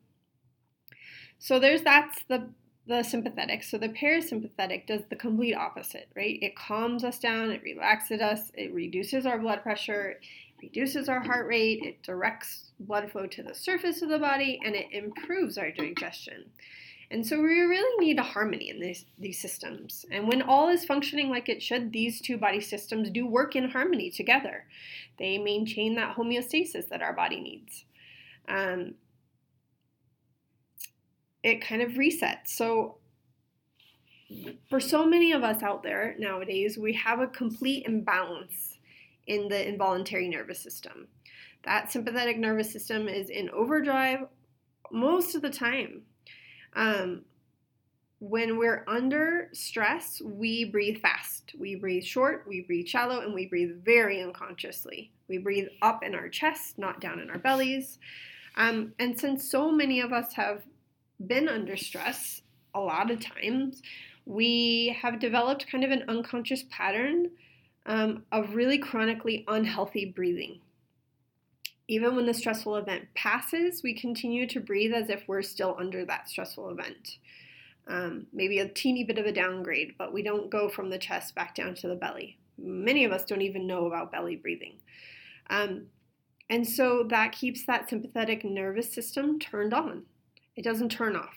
so 1.39 1.59
there's 1.59 1.83
that's 1.83 2.23
the 2.29 2.51
the 2.87 3.03
sympathetic. 3.03 3.63
So 3.63 3.79
the 3.79 3.89
parasympathetic 3.89 4.87
does 4.87 5.03
the 5.09 5.17
complete 5.17 5.55
opposite 5.55 6.09
right? 6.15 6.39
It 6.43 6.57
calms 6.57 7.05
us 7.05 7.19
down 7.19 7.51
it 7.51 7.63
relaxes 7.63 8.21
us 8.21 8.51
it 8.55 8.73
reduces 8.75 9.25
our 9.25 9.39
blood 9.39 9.63
pressure 9.63 10.11
it 10.11 10.21
reduces 10.61 11.09
our 11.09 11.21
heart 11.21 11.47
rate 11.47 11.83
it 11.83 12.03
directs 12.03 12.73
blood 12.81 13.11
flow 13.11 13.27
to 13.27 13.43
the 13.43 13.55
surface 13.55 14.03
of 14.03 14.09
the 14.09 14.19
body 14.19 14.61
and 14.65 14.75
it 14.75 14.87
improves 14.93 15.57
our 15.57 15.71
digestion 15.71 16.45
and 17.11 17.27
so 17.27 17.37
we 17.37 17.61
really 17.61 18.05
need 18.05 18.19
a 18.19 18.23
harmony 18.23 18.69
in 18.69 18.81
these, 18.81 19.07
these 19.19 19.41
systems. 19.41 20.05
And 20.11 20.29
when 20.29 20.43
all 20.43 20.69
is 20.69 20.85
functioning 20.85 21.31
like 21.31 21.49
it 21.49 21.63
should, 21.63 21.93
these 21.93 22.21
two 22.21 22.37
body 22.37 22.61
systems 22.61 23.11
do 23.11 23.27
work 23.27 23.57
in 23.57 23.71
harmony 23.71 24.11
together. 24.11 24.65
They 25.19 25.39
maintain 25.39 25.95
that 25.95 26.17
homeostasis 26.17 26.89
that 26.91 27.01
our 27.01 27.15
body 27.15 27.41
needs. 27.41 27.85
Um, 28.47 28.95
it 31.43 31.63
kind 31.63 31.81
of 31.81 31.93
resets. 31.93 32.49
So, 32.49 32.99
for 34.69 34.79
so 34.79 35.07
many 35.07 35.33
of 35.33 35.43
us 35.43 35.63
out 35.63 35.83
there 35.83 36.15
nowadays, 36.19 36.77
we 36.77 36.93
have 36.93 37.21
a 37.21 37.27
complete 37.27 37.87
imbalance 37.87 38.77
in 39.27 39.49
the 39.49 39.67
involuntary 39.67 40.29
nervous 40.29 40.59
system. 40.59 41.09
That 41.65 41.91
sympathetic 41.91 42.39
nervous 42.39 42.71
system 42.71 43.09
is 43.09 43.31
in 43.31 43.49
overdrive 43.51 44.27
most 44.93 45.35
of 45.35 45.41
the 45.41 45.51
time. 45.51 46.03
Um, 46.75 47.23
when 48.21 48.59
we're 48.59 48.85
under 48.89 49.49
stress, 49.53 50.21
we 50.21 50.65
breathe 50.65 51.01
fast. 51.01 51.53
We 51.57 51.77
breathe 51.77 52.03
short, 52.03 52.45
we 52.49 52.63
breathe 52.63 52.87
shallow, 52.87 53.21
and 53.21 53.33
we 53.33 53.47
breathe 53.47 53.85
very 53.85 54.21
unconsciously. 54.21 55.13
We 55.29 55.39
breathe 55.39 55.69
up 55.83 56.03
in 56.03 56.15
our 56.15 56.29
chest, 56.29 56.79
not 56.79 57.01
down 57.01 57.21
in 57.21 57.31
our 57.31 57.39
bellies. 57.39 57.99
Um, 58.57 58.93
and 58.99 59.19
since 59.19 59.49
so 59.49 59.71
many 59.71 60.01
of 60.01 60.13
us 60.13 60.33
have 60.33 60.65
been 61.25 61.49
under 61.49 61.77
stress 61.77 62.43
a 62.75 62.81
lot 62.81 63.11
of 63.11 63.21
times, 63.21 63.83
we 64.27 64.97
have 65.01 65.21
developed 65.21 65.71
kind 65.71 65.85
of 65.85 65.91
an 65.91 66.05
unconscious 66.09 66.65
pattern 66.71 67.31
um, 67.87 68.25
of 68.33 68.55
really 68.55 68.79
chronically 68.79 69.45
unhealthy 69.49 70.07
breathing. 70.07 70.61
Even 71.89 72.15
when 72.15 72.27
the 72.27 72.35
stressful 72.35 72.77
event 72.77 73.09
passes, 73.15 73.83
we 73.83 73.95
continue 73.95 74.47
to 74.47 74.61
breathe 74.61 74.93
as 74.93 75.09
if 75.09 75.27
we're 75.27 75.43
still 75.43 75.75
under 75.81 76.05
that 76.05 76.29
stressful 76.29 76.69
event. 76.71 77.19
Um, 77.87 78.27
maybe 78.33 78.59
a 78.59 78.69
teeny 78.69 79.05
bit 79.05 79.19
of 79.19 79.25
a 79.25 79.33
downgrade, 79.33 79.95
but 79.97 80.13
we 80.13 80.23
don't 80.23 80.51
go 80.51 80.69
from 80.69 80.91
the 80.91 80.99
chest 80.99 81.35
back 81.35 81.55
down 81.55 81.75
to 81.77 81.89
the 81.89 81.97
belly. 81.97 82.39
Many 82.59 83.05
of 83.05 83.13
us 83.13 83.25
don't 83.25 83.41
even 83.41 83.67
know 83.67 83.87
about 83.87 84.13
belly 84.13 84.37
breathing. 84.37 84.75
Um, 85.49 85.87
And 86.51 86.67
so 86.67 87.05
that 87.05 87.33
keeps 87.33 87.67
that 87.67 87.89
sympathetic 87.91 88.45
nervous 88.45 88.93
system 88.93 89.39
turned 89.39 89.75
on. 89.75 90.05
It 90.57 90.65
doesn't 90.65 90.91
turn 90.91 91.15
off. 91.17 91.37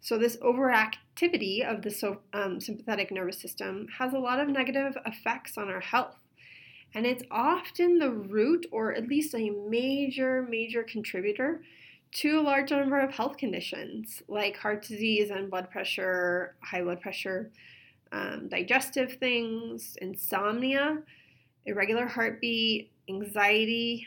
So, 0.00 0.16
this 0.16 0.36
overactivity 0.38 1.62
of 1.62 1.82
the 1.82 1.90
so, 1.90 2.20
um, 2.32 2.60
sympathetic 2.60 3.10
nervous 3.10 3.40
system 3.40 3.88
has 3.98 4.12
a 4.14 4.18
lot 4.18 4.40
of 4.40 4.48
negative 4.48 4.96
effects 5.04 5.58
on 5.58 5.68
our 5.68 5.80
health. 5.80 6.16
And 6.94 7.06
it's 7.06 7.22
often 7.30 7.98
the 7.98 8.10
root, 8.10 8.66
or 8.72 8.94
at 8.94 9.08
least 9.08 9.34
a 9.34 9.50
major, 9.50 10.46
major 10.48 10.82
contributor 10.82 11.62
to 12.10 12.40
a 12.40 12.42
large 12.42 12.70
number 12.70 12.98
of 12.98 13.12
health 13.12 13.36
conditions 13.36 14.22
like 14.28 14.56
heart 14.56 14.82
disease 14.82 15.30
and 15.30 15.50
blood 15.50 15.70
pressure, 15.70 16.56
high 16.62 16.82
blood 16.82 17.00
pressure, 17.00 17.50
um, 18.12 18.48
digestive 18.48 19.14
things, 19.14 19.96
insomnia, 20.00 21.02
irregular 21.66 22.06
heartbeat, 22.06 22.90
anxiety, 23.08 24.06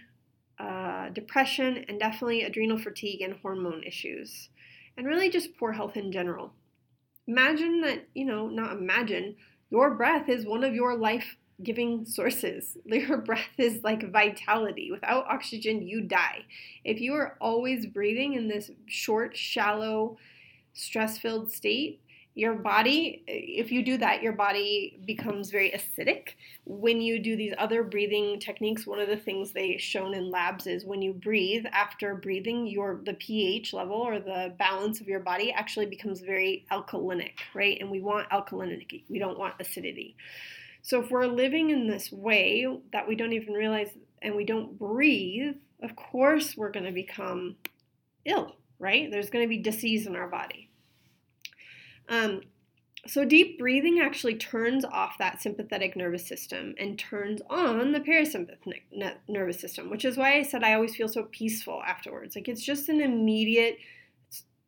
uh, 0.59 1.09
depression, 1.09 1.85
and 1.87 1.99
definitely 1.99 2.43
adrenal 2.43 2.79
fatigue 2.79 3.21
and 3.21 3.35
hormone 3.41 3.83
issues, 3.83 4.49
and 4.97 5.05
really 5.05 5.29
just 5.29 5.55
poor 5.57 5.71
health 5.71 5.95
in 5.95 6.11
general. 6.11 6.53
Imagine 7.27 7.81
that, 7.81 8.07
you 8.15 8.25
know, 8.25 8.47
not 8.47 8.73
imagine, 8.73 9.35
your 9.69 9.91
breath 9.91 10.27
is 10.27 10.45
one 10.45 10.63
of 10.63 10.73
your 10.73 10.95
life 10.95 11.37
giving 11.63 12.05
sources. 12.05 12.77
Your 12.85 13.17
breath 13.17 13.57
is 13.57 13.83
like 13.83 14.11
vitality. 14.11 14.91
Without 14.91 15.25
oxygen, 15.27 15.81
you 15.87 16.01
die. 16.01 16.45
If 16.83 16.99
you 16.99 17.13
are 17.13 17.37
always 17.39 17.85
breathing 17.85 18.33
in 18.33 18.47
this 18.47 18.71
short, 18.87 19.35
shallow, 19.35 20.17
stress 20.73 21.17
filled 21.17 21.51
state, 21.51 22.01
your 22.33 22.53
body, 22.53 23.23
if 23.27 23.73
you 23.73 23.83
do 23.83 23.97
that, 23.97 24.23
your 24.23 24.31
body 24.31 25.01
becomes 25.05 25.51
very 25.51 25.71
acidic. 25.71 26.35
When 26.63 27.01
you 27.01 27.19
do 27.19 27.35
these 27.35 27.53
other 27.57 27.83
breathing 27.83 28.39
techniques, 28.39 28.87
one 28.87 28.99
of 28.99 29.09
the 29.09 29.17
things 29.17 29.51
they 29.51 29.77
shown 29.77 30.13
in 30.13 30.31
labs 30.31 30.65
is 30.65 30.85
when 30.85 31.01
you 31.01 31.11
breathe, 31.11 31.65
after 31.73 32.15
breathing, 32.15 32.67
your 32.67 33.01
the 33.03 33.15
pH 33.15 33.73
level 33.73 33.97
or 33.97 34.19
the 34.19 34.53
balance 34.57 35.01
of 35.01 35.09
your 35.09 35.19
body 35.19 35.51
actually 35.51 35.87
becomes 35.87 36.21
very 36.21 36.65
alkalinic, 36.71 37.33
right? 37.53 37.77
And 37.81 37.91
we 37.91 37.99
want 37.99 38.29
alkalinity. 38.29 39.03
We 39.09 39.19
don't 39.19 39.37
want 39.37 39.55
acidity. 39.59 40.15
So 40.81 41.01
if 41.01 41.11
we're 41.11 41.27
living 41.27 41.69
in 41.69 41.87
this 41.87 42.11
way 42.11 42.65
that 42.91 43.07
we 43.07 43.15
don't 43.15 43.33
even 43.33 43.53
realize 43.53 43.89
and 44.21 44.35
we 44.35 44.45
don't 44.45 44.77
breathe, 44.77 45.55
of 45.81 45.95
course 45.95 46.55
we're 46.57 46.71
going 46.71 46.85
to 46.85 46.91
become 46.91 47.55
ill, 48.25 48.55
right? 48.79 49.09
There's 49.09 49.29
going 49.29 49.45
to 49.45 49.49
be 49.49 49.57
disease 49.57 50.07
in 50.07 50.15
our 50.15 50.27
body. 50.27 50.69
Um, 52.09 52.41
so, 53.07 53.25
deep 53.25 53.57
breathing 53.57 53.99
actually 53.99 54.35
turns 54.35 54.85
off 54.85 55.17
that 55.17 55.41
sympathetic 55.41 55.95
nervous 55.95 56.27
system 56.27 56.75
and 56.77 56.99
turns 56.99 57.41
on 57.49 57.93
the 57.93 57.99
parasympathetic 57.99 58.83
nervous 59.27 59.59
system, 59.59 59.89
which 59.89 60.05
is 60.05 60.17
why 60.17 60.35
I 60.35 60.43
said 60.43 60.63
I 60.63 60.73
always 60.73 60.95
feel 60.95 61.07
so 61.07 61.23
peaceful 61.31 61.81
afterwards. 61.83 62.35
Like, 62.35 62.47
it's 62.47 62.63
just 62.63 62.89
an 62.89 63.01
immediate, 63.01 63.77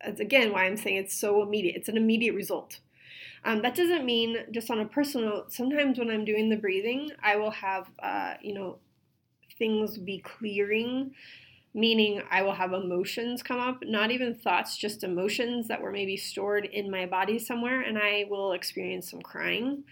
it's 0.02 0.19
again 0.19 0.52
why 0.52 0.65
I'm 0.65 0.78
saying 0.78 0.97
it's 0.97 1.15
so 1.15 1.43
immediate. 1.43 1.76
It's 1.76 1.89
an 1.89 1.97
immediate 1.97 2.34
result. 2.34 2.80
Um, 3.45 3.62
that 3.62 3.75
doesn't 3.75 4.06
mean 4.06 4.38
just 4.51 4.71
on 4.71 4.79
a 4.79 4.86
personal 4.86 5.29
note, 5.29 5.53
sometimes 5.53 5.99
when 5.99 6.10
I'm 6.10 6.23
doing 6.23 6.49
the 6.49 6.56
breathing, 6.56 7.12
I 7.21 7.36
will 7.36 7.51
have, 7.51 7.88
uh, 8.01 8.36
you 8.41 8.53
know, 8.53 8.77
things 9.58 9.97
be 9.97 10.19
clearing 10.19 11.12
meaning 11.73 12.21
I 12.29 12.43
will 12.43 12.53
have 12.53 12.73
emotions 12.73 13.41
come 13.41 13.60
up, 13.60 13.84
not 13.84 14.12
even 14.12 14.36
thoughts, 14.36 14.77
just 14.77 15.03
emotions 15.03 15.67
that 15.67 15.82
were 15.82 15.91
maybe 15.91 16.17
stored 16.17 16.65
in 16.65 16.91
my 16.91 17.06
body 17.06 17.39
somewhere, 17.39 17.82
and 17.82 17.97
I 17.97 18.25
will 18.29 18.53
experience 18.53 19.10
some 19.10 19.21
crying. 19.21 19.84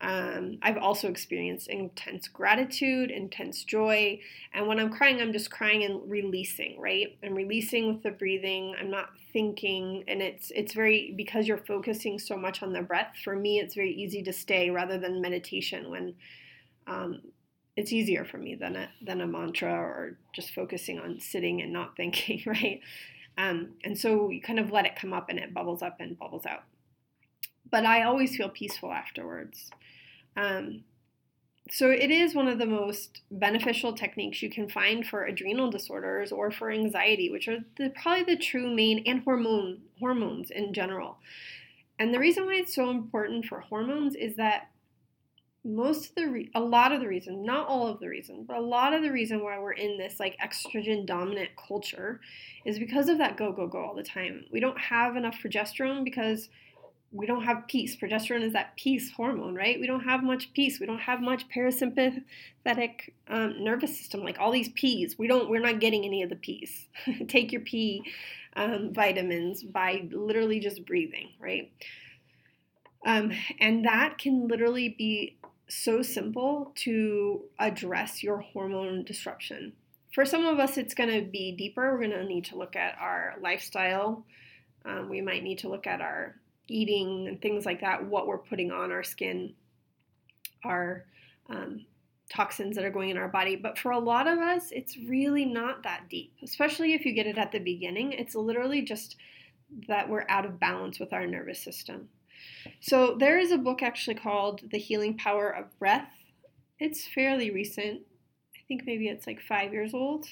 Um, 0.00 0.58
I've 0.60 0.76
also 0.76 1.08
experienced 1.08 1.68
intense 1.68 2.28
gratitude, 2.28 3.10
intense 3.10 3.64
joy, 3.64 4.20
and 4.52 4.66
when 4.66 4.78
I'm 4.78 4.90
crying, 4.90 5.20
I'm 5.20 5.32
just 5.32 5.50
crying 5.50 5.84
and 5.84 6.10
releasing. 6.10 6.78
Right, 6.80 7.16
I'm 7.22 7.34
releasing 7.34 7.88
with 7.88 8.02
the 8.02 8.10
breathing. 8.10 8.74
I'm 8.78 8.90
not 8.90 9.10
thinking, 9.32 10.04
and 10.08 10.20
it's 10.20 10.50
it's 10.54 10.74
very 10.74 11.14
because 11.16 11.46
you're 11.46 11.58
focusing 11.58 12.18
so 12.18 12.36
much 12.36 12.62
on 12.62 12.72
the 12.72 12.82
breath. 12.82 13.14
For 13.22 13.36
me, 13.36 13.60
it's 13.60 13.74
very 13.74 13.92
easy 13.92 14.22
to 14.24 14.32
stay 14.32 14.70
rather 14.70 14.98
than 14.98 15.20
meditation 15.20 15.90
when 15.90 16.14
um, 16.86 17.22
it's 17.76 17.92
easier 17.92 18.24
for 18.24 18.38
me 18.38 18.54
than 18.54 18.76
a 18.76 18.88
than 19.02 19.20
a 19.20 19.26
mantra 19.26 19.72
or 19.72 20.18
just 20.34 20.50
focusing 20.54 20.98
on 20.98 21.20
sitting 21.20 21.62
and 21.62 21.72
not 21.72 21.96
thinking, 21.96 22.42
right? 22.46 22.80
Um, 23.36 23.70
and 23.82 23.98
so 23.98 24.30
you 24.30 24.40
kind 24.40 24.60
of 24.60 24.70
let 24.70 24.86
it 24.86 24.96
come 24.96 25.12
up 25.12 25.28
and 25.28 25.38
it 25.38 25.52
bubbles 25.52 25.82
up 25.82 25.96
and 26.00 26.18
bubbles 26.18 26.46
out. 26.46 26.64
But 27.70 27.84
I 27.84 28.02
always 28.02 28.36
feel 28.36 28.48
peaceful 28.48 28.92
afterwards. 28.92 29.70
Um, 30.36 30.84
so 31.70 31.90
it 31.90 32.10
is 32.10 32.34
one 32.34 32.48
of 32.48 32.58
the 32.58 32.66
most 32.66 33.22
beneficial 33.30 33.94
techniques 33.94 34.42
you 34.42 34.50
can 34.50 34.68
find 34.68 35.06
for 35.06 35.24
adrenal 35.24 35.70
disorders 35.70 36.30
or 36.30 36.50
for 36.50 36.70
anxiety, 36.70 37.30
which 37.30 37.48
are 37.48 37.58
the, 37.78 37.90
probably 37.90 38.34
the 38.34 38.40
true 38.40 38.74
main 38.74 39.02
and 39.06 39.22
hormone 39.22 39.80
hormones 39.98 40.50
in 40.50 40.74
general. 40.74 41.16
And 41.98 42.12
the 42.12 42.18
reason 42.18 42.44
why 42.44 42.56
it's 42.56 42.74
so 42.74 42.90
important 42.90 43.46
for 43.46 43.60
hormones 43.60 44.14
is 44.14 44.36
that 44.36 44.68
most 45.64 46.10
of 46.10 46.14
the 46.16 46.26
re- 46.28 46.50
a 46.54 46.60
lot 46.60 46.92
of 46.92 47.00
the 47.00 47.08
reason 47.08 47.42
not 47.42 47.66
all 47.66 47.86
of 47.86 47.98
the 47.98 48.08
reason 48.08 48.44
but 48.46 48.58
a 48.58 48.60
lot 48.60 48.92
of 48.92 49.00
the 49.00 49.10
reason 49.10 49.42
why 49.42 49.58
we're 49.58 49.72
in 49.72 49.96
this 49.96 50.20
like 50.20 50.36
estrogen 50.44 51.06
dominant 51.06 51.48
culture 51.56 52.20
is 52.66 52.78
because 52.78 53.08
of 53.08 53.16
that 53.16 53.38
go 53.38 53.50
go 53.50 53.66
go 53.66 53.82
all 53.82 53.94
the 53.94 54.02
time 54.02 54.44
we 54.52 54.60
don't 54.60 54.78
have 54.78 55.16
enough 55.16 55.38
progesterone 55.42 56.04
because 56.04 56.50
we 57.14 57.26
don't 57.26 57.44
have 57.44 57.66
peace 57.68 57.96
progesterone 57.96 58.42
is 58.42 58.52
that 58.52 58.76
peace 58.76 59.10
hormone 59.12 59.54
right 59.54 59.80
we 59.80 59.86
don't 59.86 60.04
have 60.04 60.22
much 60.22 60.52
peace 60.52 60.80
we 60.80 60.86
don't 60.86 60.98
have 60.98 61.20
much 61.20 61.48
parasympathetic 61.48 63.12
um, 63.28 63.62
nervous 63.62 63.96
system 63.96 64.22
like 64.22 64.38
all 64.38 64.50
these 64.50 64.68
p's 64.70 65.18
we 65.18 65.26
don't 65.26 65.48
we're 65.48 65.60
not 65.60 65.80
getting 65.80 66.04
any 66.04 66.22
of 66.22 66.28
the 66.28 66.36
p's 66.36 66.88
take 67.28 67.52
your 67.52 67.60
p 67.60 68.02
um, 68.56 68.92
vitamins 68.92 69.62
by 69.62 70.06
literally 70.10 70.60
just 70.60 70.84
breathing 70.84 71.28
right 71.38 71.72
um, 73.06 73.32
and 73.60 73.84
that 73.84 74.18
can 74.18 74.48
literally 74.48 74.88
be 74.88 75.36
so 75.68 76.02
simple 76.02 76.72
to 76.76 77.44
address 77.58 78.22
your 78.22 78.38
hormone 78.38 79.04
disruption. 79.04 79.72
For 80.12 80.24
some 80.24 80.44
of 80.46 80.58
us, 80.58 80.76
it's 80.78 80.94
going 80.94 81.10
to 81.10 81.28
be 81.28 81.52
deeper. 81.52 81.92
We're 81.92 82.06
going 82.06 82.10
to 82.10 82.24
need 82.24 82.46
to 82.46 82.56
look 82.56 82.76
at 82.76 82.96
our 83.00 83.34
lifestyle. 83.40 84.24
Um, 84.84 85.08
we 85.08 85.20
might 85.20 85.42
need 85.42 85.58
to 85.58 85.68
look 85.68 85.86
at 85.86 86.00
our 86.00 86.36
eating 86.68 87.28
and 87.28 87.40
things 87.40 87.66
like 87.66 87.80
that, 87.80 88.04
what 88.04 88.26
we're 88.26 88.38
putting 88.38 88.70
on 88.70 88.92
our 88.92 89.02
skin, 89.02 89.54
our 90.64 91.04
um, 91.50 91.84
toxins 92.30 92.76
that 92.76 92.84
are 92.84 92.90
going 92.90 93.10
in 93.10 93.16
our 93.16 93.28
body. 93.28 93.56
But 93.56 93.78
for 93.78 93.92
a 93.92 93.98
lot 93.98 94.26
of 94.26 94.38
us, 94.38 94.70
it's 94.70 94.96
really 94.96 95.44
not 95.44 95.82
that 95.82 96.08
deep, 96.08 96.32
especially 96.42 96.94
if 96.94 97.04
you 97.04 97.12
get 97.12 97.26
it 97.26 97.38
at 97.38 97.52
the 97.52 97.58
beginning. 97.58 98.12
It's 98.12 98.34
literally 98.34 98.82
just 98.82 99.16
that 99.88 100.08
we're 100.08 100.26
out 100.28 100.46
of 100.46 100.60
balance 100.60 100.98
with 100.98 101.12
our 101.12 101.26
nervous 101.26 101.62
system. 101.62 102.08
So 102.80 103.16
there 103.18 103.38
is 103.38 103.50
a 103.50 103.58
book 103.58 103.82
actually 103.82 104.16
called 104.16 104.62
The 104.70 104.78
Healing 104.78 105.16
Power 105.16 105.50
of 105.50 105.78
Breath. 105.78 106.10
It's 106.78 107.06
fairly 107.06 107.50
recent. 107.50 108.02
I 108.56 108.60
think 108.66 108.82
maybe 108.86 109.08
it's 109.08 109.26
like 109.26 109.40
five 109.40 109.72
years 109.72 109.94
old. 109.94 110.26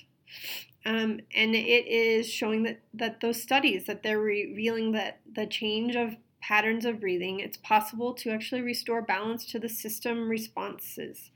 Um, 0.85 1.21
and 1.35 1.55
it 1.55 1.87
is 1.87 2.29
showing 2.29 2.64
that, 2.64 2.81
that 2.95 3.21
those 3.21 3.40
studies 3.40 3.85
that 3.87 4.03
they're 4.03 4.18
revealing 4.18 4.92
that 4.92 5.21
the 5.33 5.47
change 5.47 5.95
of 5.95 6.16
patterns 6.42 6.85
of 6.85 7.00
breathing, 7.00 7.40
it's 7.40 7.57
possible 7.57 8.12
to 8.14 8.31
actually 8.31 8.61
restore 8.61 9.00
balance 9.00 9.46
to 9.46 9.59
the 9.59 9.68
system 9.68 10.28
responses, 10.28 11.31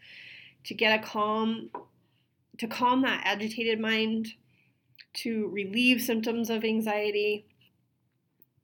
to 0.64 0.74
get 0.74 0.98
a 0.98 1.02
calm, 1.02 1.70
to 2.58 2.66
calm 2.66 3.02
that 3.02 3.22
agitated 3.24 3.80
mind, 3.80 4.34
to 5.14 5.48
relieve 5.48 6.02
symptoms 6.02 6.50
of 6.50 6.64
anxiety, 6.64 7.46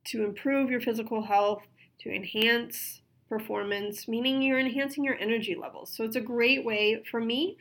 to 0.04 0.24
improve 0.24 0.70
your 0.70 0.80
physical 0.80 1.22
health, 1.22 1.62
to 2.00 2.12
enhance 2.12 3.00
performance, 3.28 4.08
meaning 4.08 4.42
you're 4.42 4.58
enhancing 4.58 5.04
your 5.04 5.16
energy 5.16 5.54
levels. 5.54 5.90
So 5.94 6.04
it's 6.04 6.16
a 6.16 6.20
great 6.20 6.64
way 6.64 7.02
for 7.10 7.20
me. 7.20 7.56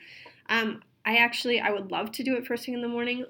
Um, 0.49 0.81
I 1.05 1.17
actually 1.17 1.61
I 1.61 1.71
would 1.71 1.91
love 1.91 2.11
to 2.13 2.23
do 2.23 2.35
it 2.35 2.45
first 2.45 2.65
thing 2.65 2.73
in 2.73 2.81
the 2.81 2.87
morning. 2.87 3.25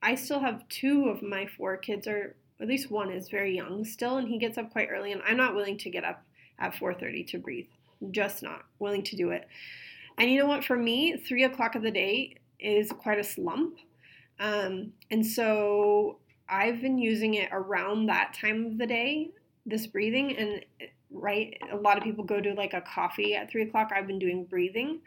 I 0.00 0.14
still 0.14 0.40
have 0.40 0.66
two 0.68 1.08
of 1.08 1.22
my 1.22 1.46
four 1.46 1.76
kids 1.76 2.06
are 2.06 2.36
at 2.60 2.68
least 2.68 2.90
one 2.90 3.10
is 3.10 3.28
very 3.28 3.54
young 3.54 3.84
still 3.84 4.16
and 4.16 4.28
he 4.28 4.38
gets 4.38 4.58
up 4.58 4.70
quite 4.70 4.88
early 4.90 5.12
and 5.12 5.22
I'm 5.26 5.36
not 5.36 5.54
willing 5.54 5.78
to 5.78 5.90
get 5.90 6.04
up 6.04 6.22
at 6.58 6.74
4:30 6.74 7.26
to 7.28 7.38
breathe. 7.38 7.68
just 8.10 8.42
not 8.42 8.64
willing 8.78 9.02
to 9.02 9.16
do 9.16 9.30
it. 9.30 9.48
And 10.18 10.30
you 10.30 10.38
know 10.38 10.46
what? 10.46 10.64
For 10.64 10.76
me, 10.76 11.16
three 11.16 11.44
o'clock 11.44 11.74
of 11.74 11.82
the 11.82 11.90
day 11.90 12.36
is 12.58 12.90
quite 12.92 13.18
a 13.18 13.24
slump. 13.24 13.78
Um, 14.38 14.92
and 15.10 15.24
so 15.24 16.18
I've 16.48 16.80
been 16.80 16.98
using 16.98 17.34
it 17.34 17.48
around 17.52 18.06
that 18.06 18.34
time 18.34 18.66
of 18.66 18.78
the 18.78 18.86
day 18.86 19.30
this 19.66 19.86
breathing 19.86 20.36
and 20.36 20.64
right 21.10 21.60
a 21.72 21.76
lot 21.76 21.98
of 21.98 22.04
people 22.04 22.24
go 22.24 22.40
to 22.40 22.54
like 22.54 22.72
a 22.72 22.80
coffee 22.80 23.34
at 23.34 23.50
three 23.50 23.62
o'clock 23.62 23.90
i've 23.94 24.06
been 24.06 24.18
doing 24.18 24.44
breathing 24.44 25.00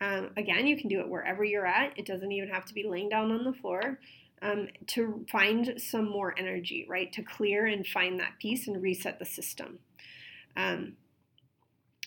um, 0.00 0.30
again 0.36 0.66
you 0.66 0.76
can 0.76 0.88
do 0.88 1.00
it 1.00 1.08
wherever 1.08 1.44
you're 1.44 1.66
at 1.66 1.92
it 1.96 2.06
doesn't 2.06 2.32
even 2.32 2.48
have 2.48 2.64
to 2.64 2.74
be 2.74 2.88
laying 2.88 3.08
down 3.08 3.30
on 3.30 3.44
the 3.44 3.52
floor 3.52 3.98
um, 4.42 4.68
to 4.86 5.24
find 5.30 5.74
some 5.78 6.08
more 6.08 6.34
energy 6.38 6.86
right 6.88 7.12
to 7.12 7.22
clear 7.22 7.66
and 7.66 7.86
find 7.86 8.18
that 8.18 8.34
peace 8.40 8.66
and 8.66 8.82
reset 8.82 9.18
the 9.18 9.24
system 9.24 9.78
um, 10.56 10.94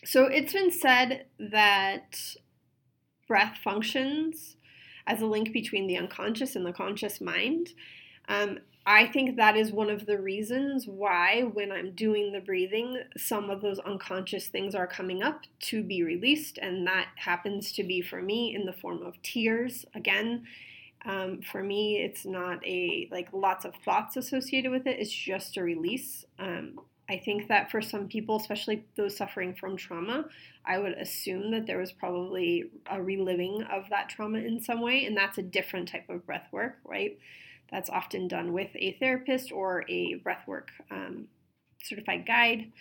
so 0.04 0.26
it's 0.26 0.54
been 0.54 0.72
said 0.72 1.26
that 1.40 2.20
breath 3.28 3.58
functions 3.64 4.58
as 5.08 5.22
a 5.22 5.26
link 5.26 5.54
between 5.54 5.88
the 5.88 5.98
unconscious 5.98 6.56
and 6.56 6.66
the 6.66 6.74
conscious 6.74 7.22
mind. 7.22 7.70
Um, 8.28 8.60
I 8.86 9.06
think 9.06 9.36
that 9.36 9.56
is 9.56 9.72
one 9.72 9.92
of 9.92 10.08
the 10.08 10.20
reasons 10.20 10.88
why, 10.88 11.44
when 11.54 11.72
I'm 11.72 11.92
doing 11.92 12.32
the 12.32 12.40
breathing, 12.40 13.04
some 13.16 13.52
of 13.52 13.62
those 13.62 13.78
unconscious 13.80 14.48
things 14.48 14.74
are 14.74 14.88
coming 14.88 15.22
up 15.22 15.42
to 15.68 15.84
be 15.84 16.04
released, 16.04 16.58
and 16.58 16.88
that 16.88 17.10
happens 17.16 17.72
to 17.74 17.84
be 17.84 18.02
for 18.02 18.22
me 18.24 18.56
in 18.56 18.66
the 18.66 18.74
form 18.74 19.04
of 19.04 19.22
tears. 19.22 19.86
Again, 19.94 20.46
um, 21.06 21.42
for 21.42 21.64
me, 21.64 21.98
it's 21.98 22.26
not 22.26 22.66
a 22.66 23.08
like 23.12 23.30
lots 23.34 23.66
of 23.66 23.74
thoughts 23.84 24.18
associated 24.18 24.72
with 24.72 24.86
it, 24.88 25.00
it's 25.00 25.12
just 25.12 25.58
a 25.58 25.64
release. 25.64 26.26
Um, 26.40 26.80
I 27.10 27.18
think 27.18 27.50
that 27.50 27.70
for 27.72 27.82
some 27.82 28.08
people, 28.08 28.38
especially 28.38 28.86
those 28.96 29.18
suffering 29.18 29.54
from 29.54 29.76
trauma, 29.76 30.26
I 30.66 30.78
would 30.78 30.94
assume 30.94 31.52
that 31.52 31.66
there 31.66 31.80
was 31.80 31.92
probably 31.92 32.72
a 32.90 33.02
reliving 33.02 33.64
of 33.64 33.90
that 33.90 34.10
trauma 34.10 34.38
in 34.40 34.62
some 34.62 34.80
way, 34.82 35.06
and 35.06 35.18
that's 35.18 35.38
a 35.38 35.44
different 35.44 35.90
type 35.90 36.10
of 36.10 36.26
breath 36.26 36.48
work, 36.52 36.78
right? 36.86 37.18
That's 37.70 37.90
often 37.90 38.28
done 38.28 38.54
with 38.54 38.70
a 38.76 38.94
therapist 38.94 39.52
or 39.52 39.84
a 39.90 40.20
breathwork 40.20 40.68
um, 40.90 41.28
certified 41.84 42.26
guide. 42.26 42.72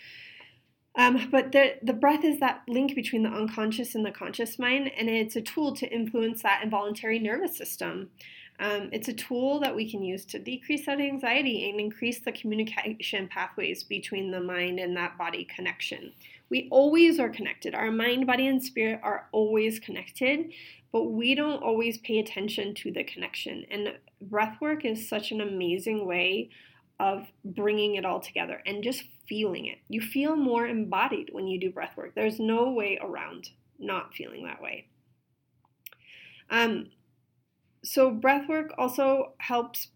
Um, 0.96 1.28
but 1.30 1.52
the, 1.52 1.76
the 1.82 1.92
breath 1.92 2.24
is 2.24 2.40
that 2.40 2.62
link 2.68 2.94
between 2.94 3.22
the 3.22 3.30
unconscious 3.30 3.94
and 3.94 4.04
the 4.04 4.10
conscious 4.10 4.58
mind, 4.58 4.90
and 4.98 5.08
it's 5.08 5.36
a 5.36 5.40
tool 5.40 5.74
to 5.76 5.88
influence 5.88 6.42
that 6.42 6.62
involuntary 6.64 7.18
nervous 7.18 7.56
system. 7.56 8.10
Um, 8.58 8.90
it's 8.92 9.08
a 9.08 9.14
tool 9.14 9.58
that 9.60 9.74
we 9.74 9.90
can 9.90 10.02
use 10.02 10.26
to 10.26 10.38
decrease 10.38 10.84
that 10.84 11.00
anxiety 11.00 11.70
and 11.70 11.80
increase 11.80 12.18
the 12.18 12.32
communication 12.32 13.26
pathways 13.28 13.84
between 13.84 14.30
the 14.30 14.40
mind 14.40 14.78
and 14.78 14.94
that 14.96 15.16
body 15.16 15.44
connection. 15.44 16.12
We 16.50 16.68
always 16.70 17.18
are 17.18 17.30
connected. 17.30 17.74
Our 17.74 17.90
mind, 17.90 18.26
body, 18.26 18.46
and 18.48 18.62
spirit 18.62 19.00
are 19.02 19.28
always 19.32 19.78
connected, 19.78 20.52
but 20.92 21.04
we 21.04 21.34
don't 21.34 21.62
always 21.62 21.96
pay 21.98 22.18
attention 22.18 22.74
to 22.74 22.90
the 22.90 23.04
connection. 23.04 23.64
And 23.70 23.94
breath 24.20 24.60
work 24.60 24.84
is 24.84 25.08
such 25.08 25.30
an 25.30 25.40
amazing 25.40 26.04
way 26.06 26.50
of 27.00 27.26
bringing 27.44 27.94
it 27.94 28.04
all 28.04 28.20
together 28.20 28.60
and 28.66 28.84
just 28.84 29.04
feeling 29.26 29.64
it. 29.64 29.78
You 29.88 30.02
feel 30.02 30.36
more 30.36 30.66
embodied 30.66 31.30
when 31.32 31.46
you 31.46 31.58
do 31.58 31.72
breath 31.72 31.96
work. 31.96 32.14
There's 32.14 32.38
no 32.38 32.70
way 32.70 32.98
around 33.02 33.50
not 33.78 34.14
feeling 34.14 34.44
that 34.44 34.60
way. 34.60 34.86
Um, 36.50 36.90
so 37.82 38.10
breath 38.10 38.46
work 38.48 38.74
also 38.76 39.32
helps 39.38 39.88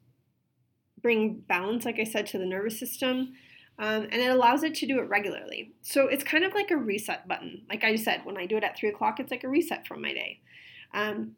bring 1.03 1.40
balance, 1.47 1.85
like 1.85 2.01
I 2.01 2.05
said, 2.05 2.27
to 2.29 2.38
the 2.38 2.47
nervous 2.47 2.79
system. 2.79 3.35
Um, 3.79 4.05
and 4.05 4.14
it 4.14 4.31
allows 4.31 4.62
it 4.62 4.75
to 4.77 4.87
do 4.87 4.99
it 5.01 5.09
regularly. 5.09 5.75
So 5.83 6.07
it's 6.07 6.25
kind 6.25 6.45
of 6.45 6.55
like 6.55 6.71
a 6.71 6.77
reset 6.77 7.29
button. 7.29 7.62
Like 7.69 7.85
I 7.85 7.97
said, 7.97 8.25
when 8.25 8.38
I 8.38 8.47
do 8.47 8.57
it 8.57 8.64
at 8.64 8.79
three 8.79 8.88
o'clock, 8.88 9.21
it's 9.21 9.31
like 9.31 9.45
a 9.45 9.49
reset 9.49 9.87
from 9.87 10.01
my 10.01 10.14
day. 10.14 10.40
Um, 10.95 11.33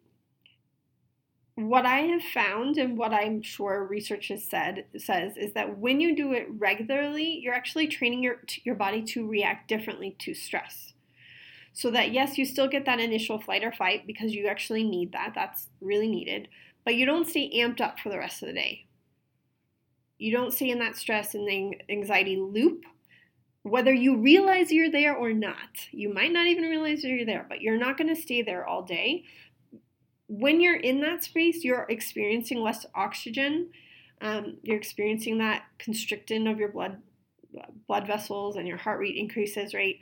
what 1.57 1.87
I 1.87 2.01
have 2.01 2.23
found, 2.23 2.77
and 2.77 2.99
what 2.99 3.15
I'm 3.15 3.41
sure 3.41 3.87
research 3.87 4.29
has 4.29 4.45
said 4.45 4.85
says, 4.97 5.39
is 5.39 5.55
that 5.55 5.79
when 5.79 6.01
you 6.01 6.15
do 6.15 6.33
it 6.33 6.47
regularly, 6.51 7.41
you're 7.43 7.55
actually 7.55 7.89
training 7.89 8.23
your 8.23 8.43
your 8.63 8.75
body 8.75 9.03
to 9.03 9.27
react 9.27 9.67
differently 9.67 10.15
to 10.21 10.35
stress. 10.35 10.93
So 11.73 11.91
that 11.91 12.13
yes, 12.13 12.37
you 12.37 12.45
still 12.45 12.69
get 12.69 12.85
that 12.85 13.01
initial 13.01 13.41
flight 13.41 13.65
or 13.65 13.73
fight 13.73 14.07
because 14.07 14.35
you 14.35 14.47
actually 14.49 14.85
need 14.85 15.13
that. 15.13 15.33
That's 15.35 15.69
really 15.81 16.09
needed. 16.09 16.49
But 16.85 16.95
you 16.95 17.07
don't 17.07 17.29
stay 17.29 17.51
amped 17.55 17.81
up 17.81 17.99
for 17.99 18.11
the 18.11 18.19
rest 18.19 18.43
of 18.43 18.49
the 18.49 18.55
day. 18.55 18.85
You 20.19 20.33
don't 20.33 20.53
stay 20.53 20.71
in 20.71 20.79
that 20.79 20.97
stress 20.97 21.35
and 21.35 21.75
anxiety 21.91 22.37
loop, 22.37 22.85
whether 23.63 23.93
you 23.93 24.19
realize 24.19 24.71
you're 24.71 24.91
there 24.91 25.15
or 25.15 25.33
not. 25.33 25.89
You 25.91 26.13
might 26.13 26.33
not 26.33 26.47
even 26.47 26.65
realize 26.65 27.03
you're 27.03 27.27
there, 27.27 27.45
but 27.49 27.61
you're 27.61 27.79
not 27.79 27.99
going 27.99 28.15
to 28.15 28.21
stay 28.21 28.43
there 28.43 28.67
all 28.67 28.83
day. 28.83 29.25
When 30.29 30.61
you're 30.61 30.77
in 30.77 31.01
that 31.03 31.25
space, 31.25 31.65
you're 31.65 31.87
experiencing 31.89 32.61
less 32.61 32.85
oxygen. 32.95 33.71
Um, 34.21 34.57
you're 34.63 34.77
experiencing 34.77 35.39
that 35.39 35.65
constricting 35.79 36.47
of 36.47 36.59
your 36.59 36.69
blood 36.69 37.03
blood 37.87 38.07
vessels 38.07 38.57
and 38.57 38.69
your 38.69 38.77
heart 38.77 39.01
rate 39.01 39.17
increases, 39.17 39.73
right? 39.73 39.97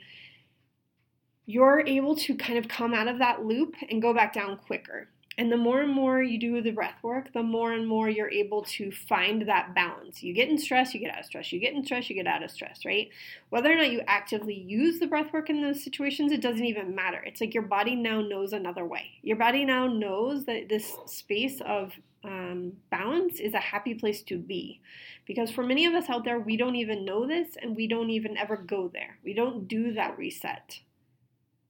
you're 1.45 1.83
able 1.85 2.15
to 2.15 2.35
kind 2.35 2.57
of 2.57 2.67
come 2.67 2.93
out 2.93 3.07
of 3.07 3.19
that 3.19 3.45
loop 3.45 3.75
and 3.89 4.01
go 4.01 4.13
back 4.13 4.33
down 4.33 4.57
quicker. 4.57 5.09
And 5.37 5.51
the 5.51 5.57
more 5.57 5.81
and 5.81 5.91
more 5.91 6.23
you 6.23 6.39
do 6.39 6.61
the 6.61 6.71
breath 6.71 7.03
work, 7.03 7.33
the 7.33 7.43
more 7.43 7.73
and 7.73 7.85
more 7.85 8.07
you're 8.07 8.29
able 8.29 8.61
to 8.63 8.91
find 8.91 9.47
that 9.47 9.75
balance. 9.75 10.23
You 10.23 10.33
get 10.33 10.47
in 10.47 10.57
stress, 10.57 10.93
you 10.93 11.01
get 11.01 11.13
out 11.13 11.19
of 11.19 11.25
stress. 11.25 11.51
You 11.51 11.59
get 11.59 11.73
in 11.73 11.83
stress, 11.83 12.09
you 12.09 12.15
get 12.15 12.27
out 12.27 12.43
of 12.43 12.51
stress, 12.51 12.85
right? 12.85 13.09
Whether 13.49 13.71
or 13.71 13.75
not 13.75 13.91
you 13.91 14.01
actively 14.07 14.53
use 14.53 14.99
the 14.99 15.07
breath 15.07 15.33
work 15.33 15.49
in 15.49 15.61
those 15.61 15.83
situations, 15.83 16.31
it 16.31 16.41
doesn't 16.41 16.65
even 16.65 16.95
matter. 16.95 17.21
It's 17.25 17.41
like 17.41 17.53
your 17.53 17.63
body 17.63 17.95
now 17.95 18.21
knows 18.21 18.53
another 18.53 18.85
way. 18.85 19.11
Your 19.23 19.37
body 19.37 19.65
now 19.65 19.87
knows 19.87 20.45
that 20.45 20.69
this 20.69 20.95
space 21.05 21.59
of 21.65 21.91
um, 22.23 22.73
balance 22.89 23.39
is 23.39 23.53
a 23.53 23.59
happy 23.59 23.93
place 23.93 24.21
to 24.23 24.37
be. 24.37 24.79
Because 25.25 25.51
for 25.51 25.63
many 25.63 25.85
of 25.85 25.93
us 25.93 26.09
out 26.09 26.23
there, 26.23 26.39
we 26.39 26.55
don't 26.55 26.75
even 26.75 27.03
know 27.03 27.27
this 27.27 27.57
and 27.61 27.75
we 27.75 27.87
don't 27.87 28.09
even 28.09 28.37
ever 28.37 28.55
go 28.55 28.89
there. 28.93 29.17
We 29.23 29.33
don't 29.33 29.67
do 29.67 29.93
that 29.93 30.17
reset 30.17 30.79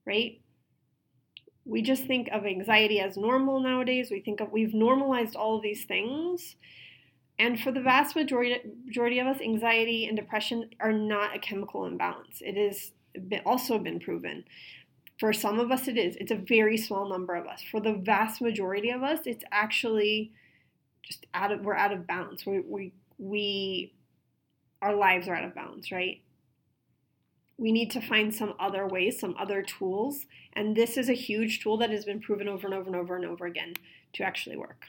right? 0.06 0.40
We 1.66 1.82
just 1.82 2.04
think 2.04 2.28
of 2.32 2.46
anxiety 2.46 3.00
as 3.00 3.16
normal 3.16 3.60
nowadays. 3.60 4.10
We 4.10 4.20
think 4.20 4.40
of 4.40 4.52
we've 4.52 4.72
normalized 4.72 5.34
all 5.34 5.56
of 5.56 5.62
these 5.62 5.84
things. 5.84 6.56
And 7.38 7.60
for 7.60 7.72
the 7.72 7.80
vast 7.80 8.16
majority, 8.16 8.60
majority 8.84 9.18
of 9.18 9.26
us, 9.26 9.40
anxiety 9.40 10.06
and 10.06 10.16
depression 10.16 10.70
are 10.80 10.92
not 10.92 11.36
a 11.36 11.38
chemical 11.38 11.84
imbalance. 11.84 12.40
It 12.40 12.56
has 12.56 12.92
also 13.44 13.78
been 13.78 14.00
proven. 14.00 14.44
For 15.18 15.32
some 15.32 15.58
of 15.58 15.70
us, 15.70 15.88
it 15.88 15.98
is. 15.98 16.16
It's 16.16 16.30
a 16.30 16.36
very 16.36 16.76
small 16.76 17.08
number 17.08 17.34
of 17.34 17.46
us. 17.46 17.62
For 17.62 17.80
the 17.80 17.94
vast 17.94 18.40
majority 18.40 18.90
of 18.90 19.02
us, 19.02 19.20
it's 19.26 19.44
actually 19.50 20.32
just 21.02 21.26
out 21.34 21.52
of 21.52 21.60
we're 21.60 21.74
out 21.74 21.92
of 21.92 22.06
balance. 22.06 22.46
We 22.46 22.60
we 22.60 22.92
we 23.18 23.92
our 24.82 24.94
lives 24.94 25.26
are 25.28 25.34
out 25.34 25.44
of 25.44 25.54
balance, 25.54 25.90
right? 25.90 26.20
We 27.58 27.72
need 27.72 27.90
to 27.92 28.00
find 28.00 28.34
some 28.34 28.54
other 28.58 28.86
ways, 28.86 29.18
some 29.18 29.34
other 29.38 29.62
tools. 29.62 30.26
And 30.52 30.76
this 30.76 30.96
is 30.96 31.08
a 31.08 31.14
huge 31.14 31.62
tool 31.62 31.76
that 31.78 31.90
has 31.90 32.04
been 32.04 32.20
proven 32.20 32.48
over 32.48 32.66
and 32.66 32.74
over 32.74 32.86
and 32.86 32.96
over 32.96 33.16
and 33.16 33.24
over 33.24 33.46
again 33.46 33.74
to 34.14 34.22
actually 34.22 34.56
work. 34.56 34.84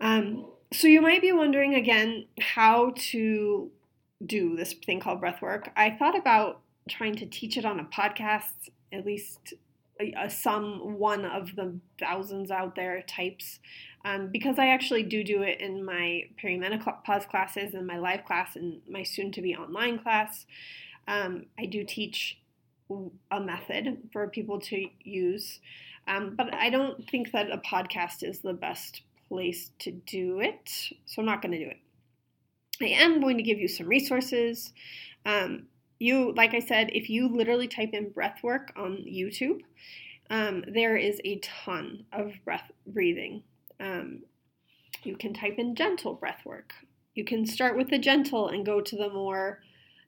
Um, 0.00 0.46
so 0.72 0.86
you 0.86 1.00
might 1.00 1.20
be 1.20 1.32
wondering 1.32 1.74
again 1.74 2.26
how 2.40 2.92
to 2.96 3.70
do 4.24 4.56
this 4.56 4.72
thing 4.72 5.00
called 5.00 5.20
breath 5.20 5.42
work. 5.42 5.70
I 5.76 5.90
thought 5.90 6.16
about 6.16 6.60
trying 6.88 7.16
to 7.16 7.26
teach 7.26 7.56
it 7.56 7.64
on 7.64 7.80
a 7.80 7.84
podcast, 7.84 8.70
at 8.92 9.04
least 9.04 9.54
a, 10.00 10.30
some 10.30 10.98
one 10.98 11.24
of 11.24 11.56
the 11.56 11.74
thousands 11.98 12.50
out 12.50 12.74
there 12.74 13.02
types, 13.02 13.58
um, 14.04 14.28
because 14.28 14.58
I 14.58 14.68
actually 14.68 15.02
do 15.02 15.22
do 15.22 15.42
it 15.42 15.60
in 15.60 15.84
my 15.84 16.24
perimenopause 16.42 17.28
classes 17.28 17.74
and 17.74 17.86
my 17.86 17.98
live 17.98 18.24
class 18.24 18.56
and 18.56 18.80
my 18.88 19.02
soon 19.02 19.30
to 19.32 19.42
be 19.42 19.54
online 19.54 19.98
class. 19.98 20.46
Um, 21.10 21.46
I 21.58 21.66
do 21.66 21.84
teach 21.84 22.38
a 23.32 23.40
method 23.40 24.08
for 24.12 24.28
people 24.28 24.60
to 24.60 24.86
use, 25.02 25.58
um, 26.06 26.34
but 26.36 26.54
I 26.54 26.70
don't 26.70 27.08
think 27.10 27.32
that 27.32 27.50
a 27.50 27.58
podcast 27.58 28.22
is 28.22 28.38
the 28.38 28.52
best 28.52 29.02
place 29.28 29.72
to 29.80 29.90
do 29.90 30.40
it, 30.40 30.70
so 31.06 31.20
I'm 31.20 31.26
not 31.26 31.42
going 31.42 31.52
to 31.52 31.58
do 31.58 31.70
it. 31.70 31.78
I 32.80 33.02
am 33.02 33.20
going 33.20 33.36
to 33.38 33.42
give 33.42 33.58
you 33.58 33.66
some 33.66 33.88
resources. 33.88 34.72
Um, 35.26 35.66
you, 35.98 36.32
like 36.34 36.54
I 36.54 36.60
said, 36.60 36.90
if 36.92 37.10
you 37.10 37.28
literally 37.28 37.66
type 37.66 37.90
in 37.92 38.10
breath 38.10 38.38
work 38.42 38.72
on 38.76 39.04
YouTube, 39.04 39.60
um, 40.30 40.64
there 40.68 40.96
is 40.96 41.20
a 41.24 41.40
ton 41.40 42.04
of 42.12 42.32
breath 42.44 42.70
breathing. 42.86 43.42
Um, 43.80 44.22
you 45.02 45.16
can 45.16 45.34
type 45.34 45.56
in 45.58 45.74
gentle 45.74 46.14
breath 46.14 46.42
work. 46.44 46.72
You 47.14 47.24
can 47.24 47.46
start 47.46 47.76
with 47.76 47.90
the 47.90 47.98
gentle 47.98 48.48
and 48.48 48.64
go 48.64 48.80
to 48.80 48.96
the 48.96 49.10
more 49.10 49.60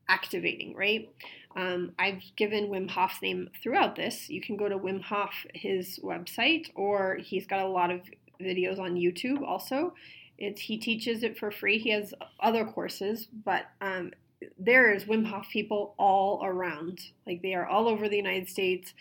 activating, 0.09 0.75
right? 0.75 1.09
Um, 1.55 1.93
I've 1.99 2.23
given 2.37 2.69
Wim 2.69 2.91
Hof's 2.91 3.21
name 3.23 3.51
throughout 3.63 3.97
this. 3.97 4.31
You 4.31 4.41
can 4.41 4.57
go 4.57 4.69
to 4.69 4.79
Wim 4.79 5.03
Hof, 5.03 5.47
his 5.55 5.99
website, 6.03 6.69
or 6.75 7.17
he's 7.17 7.47
got 7.47 7.61
a 7.61 7.69
lot 7.69 7.91
of 7.91 8.01
videos 8.41 8.79
on 8.79 8.95
YouTube 8.95 9.43
also. 9.43 9.95
It's, 10.39 10.63
he 10.63 10.79
teaches 10.79 11.23
it 11.23 11.39
for 11.39 11.51
free. 11.51 11.79
He 11.79 11.91
has 11.91 12.15
other 12.41 12.65
courses, 12.65 13.29
but 13.45 13.67
um, 13.81 14.13
there 14.59 14.93
is 14.93 15.05
Wim 15.05 15.27
Hof 15.27 15.47
people 15.53 15.95
all 15.99 16.43
around. 16.45 17.01
Like 17.27 17.43
they 17.43 17.55
are 17.55 17.67
all 17.67 17.89
over 17.89 18.09
the 18.09 18.17
United 18.17 18.49
States. 18.49 18.95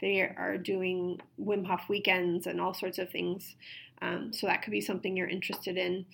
They 0.00 0.20
are 0.20 0.56
doing 0.56 1.20
Wim 1.40 1.66
Hof 1.66 1.82
weekends 1.88 2.46
and 2.46 2.60
all 2.60 2.74
sorts 2.74 2.98
of 2.98 3.10
things. 3.10 3.56
Um, 4.00 4.32
so 4.32 4.46
that 4.46 4.62
could 4.62 4.70
be 4.70 4.80
something 4.80 5.16
you're 5.16 5.28
interested 5.28 5.76
in. 5.76 6.06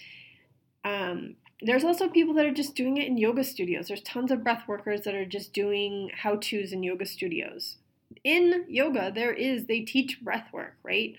Um, 0.84 1.36
there's 1.62 1.84
also 1.84 2.08
people 2.08 2.34
that 2.34 2.46
are 2.46 2.52
just 2.52 2.74
doing 2.74 2.96
it 2.96 3.06
in 3.06 3.16
yoga 3.16 3.44
studios. 3.44 3.88
There's 3.88 4.02
tons 4.02 4.30
of 4.30 4.42
breath 4.42 4.64
workers 4.66 5.02
that 5.02 5.14
are 5.14 5.24
just 5.24 5.52
doing 5.52 6.10
how 6.14 6.36
to's 6.36 6.72
in 6.72 6.82
yoga 6.82 7.06
studios. 7.06 7.76
In 8.24 8.64
yoga, 8.68 9.12
there 9.14 9.32
is, 9.32 9.66
they 9.66 9.80
teach 9.80 10.20
breath 10.20 10.48
work, 10.52 10.76
right? 10.82 11.14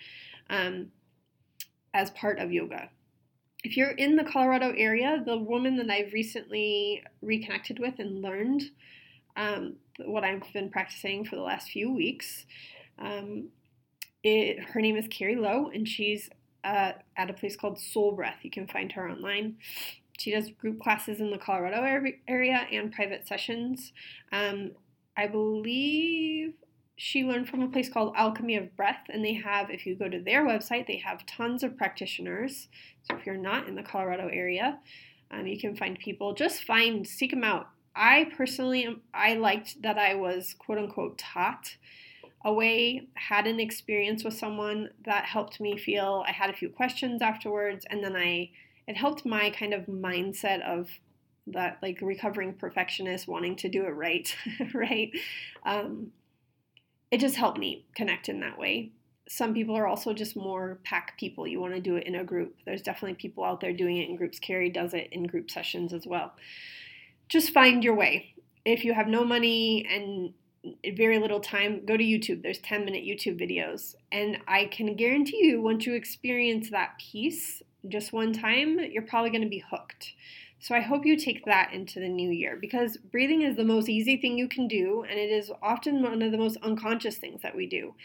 Um, 0.49 0.91
as 1.93 2.10
part 2.12 2.39
of 2.39 2.51
yoga. 2.51 2.89
If 3.63 3.77
you're 3.77 3.91
in 3.91 4.17
the 4.17 4.25
Colorado 4.25 4.73
area, 4.75 5.23
the 5.25 5.38
woman 5.38 5.77
that 5.77 5.89
I've 5.89 6.12
recently 6.12 7.03
reconnected 7.21 7.79
with 7.79 7.99
and 7.99 8.21
learned 8.21 8.63
um, 9.38 9.75
what 9.99 10.25
I've 10.25 10.43
been 10.51 10.69
practicing 10.69 11.23
for 11.23 11.38
the 11.38 11.41
last 11.41 11.69
few 11.69 11.91
weeks, 11.91 12.45
um, 12.99 13.47
it, 14.23 14.60
her 14.60 14.82
name 14.82 14.97
is 14.97 15.08
Carrie 15.08 15.38
Lowe, 15.38 15.69
and 15.73 15.88
she's 15.88 16.29
uh, 16.63 16.93
at 17.15 17.29
a 17.29 17.34
place 17.34 17.56
called 17.56 17.79
Soul 17.79 18.12
Breath. 18.12 18.39
You 18.41 18.51
can 18.51 18.67
find 18.67 18.91
her 18.93 19.10
online. 19.10 19.56
She 20.19 20.32
does 20.32 20.49
group 20.52 20.80
classes 20.80 21.19
in 21.19 21.32
the 21.32 21.38
Colorado 21.38 21.84
area 22.28 22.67
and 22.71 22.91
private 22.91 23.28
sessions. 23.28 23.91
Um, 24.32 24.71
I 25.17 25.28
believe 25.28 26.54
she 26.95 27.23
learned 27.23 27.49
from 27.49 27.62
a 27.63 27.67
place 27.67 27.89
called 27.89 28.13
Alchemy 28.15 28.56
of 28.56 28.76
Breath, 28.76 29.06
and 29.10 29.26
they 29.26 29.34
have, 29.34 29.69
if 29.69 29.86
you 29.86 29.95
go 29.95 30.08
to 30.08 30.21
their 30.21 30.45
website, 30.45 30.88
they 30.88 30.97
have 30.97 31.26
tons 31.26 31.63
of 31.63 31.78
practitioners. 31.78 32.67
So 33.04 33.17
if 33.17 33.26
you're 33.26 33.36
not 33.36 33.67
in 33.67 33.76
the 33.76 33.84
Colorado 33.84 34.30
area, 34.32 34.80
um, 35.32 35.47
you 35.47 35.60
can 35.60 35.76
find 35.76 35.97
people. 35.97 36.34
Just 36.34 36.63
find, 36.63 37.08
seek 37.08 37.32
them 37.32 37.43
out. 37.43 37.69
I 37.95 38.32
personally, 38.38 39.02
I 39.13 39.36
liked 39.36 39.82
that 39.82 39.97
I 39.97 40.15
was 40.15 40.56
quote 40.58 40.78
unquote 40.78 41.17
taught 41.17 41.78
away, 42.45 43.08
had 43.15 43.47
an 43.47 43.60
experience 43.60 44.23
with 44.23 44.34
someone 44.34 44.89
that 45.06 45.26
helped 45.26 45.60
me 45.60 45.78
feel. 45.78 46.23
I 46.28 46.32
had 46.32 46.49
a 46.49 46.54
few 46.54 46.69
questions 46.69 47.21
afterwards, 47.21 47.86
and 47.89 48.04
then 48.04 48.15
I, 48.15 48.52
it 48.87 48.97
helped 48.97 49.25
my 49.25 49.49
kind 49.49 49.73
of 49.73 49.85
mindset 49.85 50.61
of 50.61 50.89
that 51.47 51.77
like 51.81 51.99
recovering 52.01 52.53
perfectionist 52.53 53.27
wanting 53.27 53.55
to 53.57 53.69
do 53.69 53.83
it 53.83 53.95
right, 53.95 54.35
right? 54.73 55.11
Um, 55.65 56.11
it 57.11 57.19
just 57.19 57.35
helped 57.35 57.59
me 57.59 57.85
connect 57.95 58.29
in 58.29 58.39
that 58.39 58.57
way. 58.57 58.91
Some 59.29 59.53
people 59.53 59.75
are 59.75 59.87
also 59.87 60.13
just 60.13 60.35
more 60.35 60.79
pack 60.83 61.17
people. 61.17 61.47
You 61.47 61.61
want 61.61 61.73
to 61.73 61.79
do 61.79 61.95
it 61.95 62.07
in 62.07 62.15
a 62.15 62.23
group. 62.23 62.55
There's 62.65 62.81
definitely 62.81 63.15
people 63.15 63.43
out 63.43 63.61
there 63.61 63.73
doing 63.73 63.97
it 63.97 64.09
in 64.09 64.15
groups. 64.15 64.39
Carrie 64.39 64.69
does 64.69 64.93
it 64.93 65.09
in 65.11 65.27
group 65.27 65.49
sessions 65.49 65.93
as 65.93 66.05
well. 66.05 66.33
Just 67.29 67.53
find 67.53 67.83
your 67.83 67.95
way. 67.95 68.33
If 68.65 68.83
you 68.83 68.93
have 68.93 69.07
no 69.07 69.23
money 69.23 69.85
and 69.89 70.33
very 70.95 71.19
little 71.19 71.39
time, 71.39 71.85
go 71.85 71.97
to 71.97 72.03
YouTube. 72.03 72.41
There's 72.41 72.59
10 72.59 72.85
minute 72.85 73.03
YouTube 73.03 73.39
videos. 73.39 73.95
And 74.11 74.37
I 74.47 74.65
can 74.65 74.95
guarantee 74.95 75.45
you, 75.45 75.61
once 75.61 75.85
you 75.85 75.93
experience 75.93 76.69
that 76.69 76.97
piece 76.99 77.61
just 77.87 78.13
one 78.13 78.33
time, 78.33 78.79
you're 78.79 79.03
probably 79.03 79.29
going 79.29 79.43
to 79.43 79.49
be 79.49 79.63
hooked. 79.69 80.13
So 80.59 80.73
I 80.73 80.79
hope 80.79 81.05
you 81.05 81.17
take 81.17 81.43
that 81.45 81.73
into 81.73 81.99
the 81.99 82.07
new 82.07 82.29
year 82.31 82.57
because 82.59 82.95
breathing 82.95 83.41
is 83.41 83.57
the 83.57 83.65
most 83.65 83.89
easy 83.89 84.15
thing 84.15 84.37
you 84.37 84.47
can 84.47 84.67
do, 84.67 85.03
and 85.09 85.19
it 85.19 85.29
is 85.29 85.51
often 85.61 86.01
one 86.01 86.21
of 86.21 86.31
the 86.31 86.37
most 86.37 86.57
unconscious 86.63 87.17
things 87.17 87.41
that 87.41 87.55
we 87.55 87.67
do. 87.67 87.95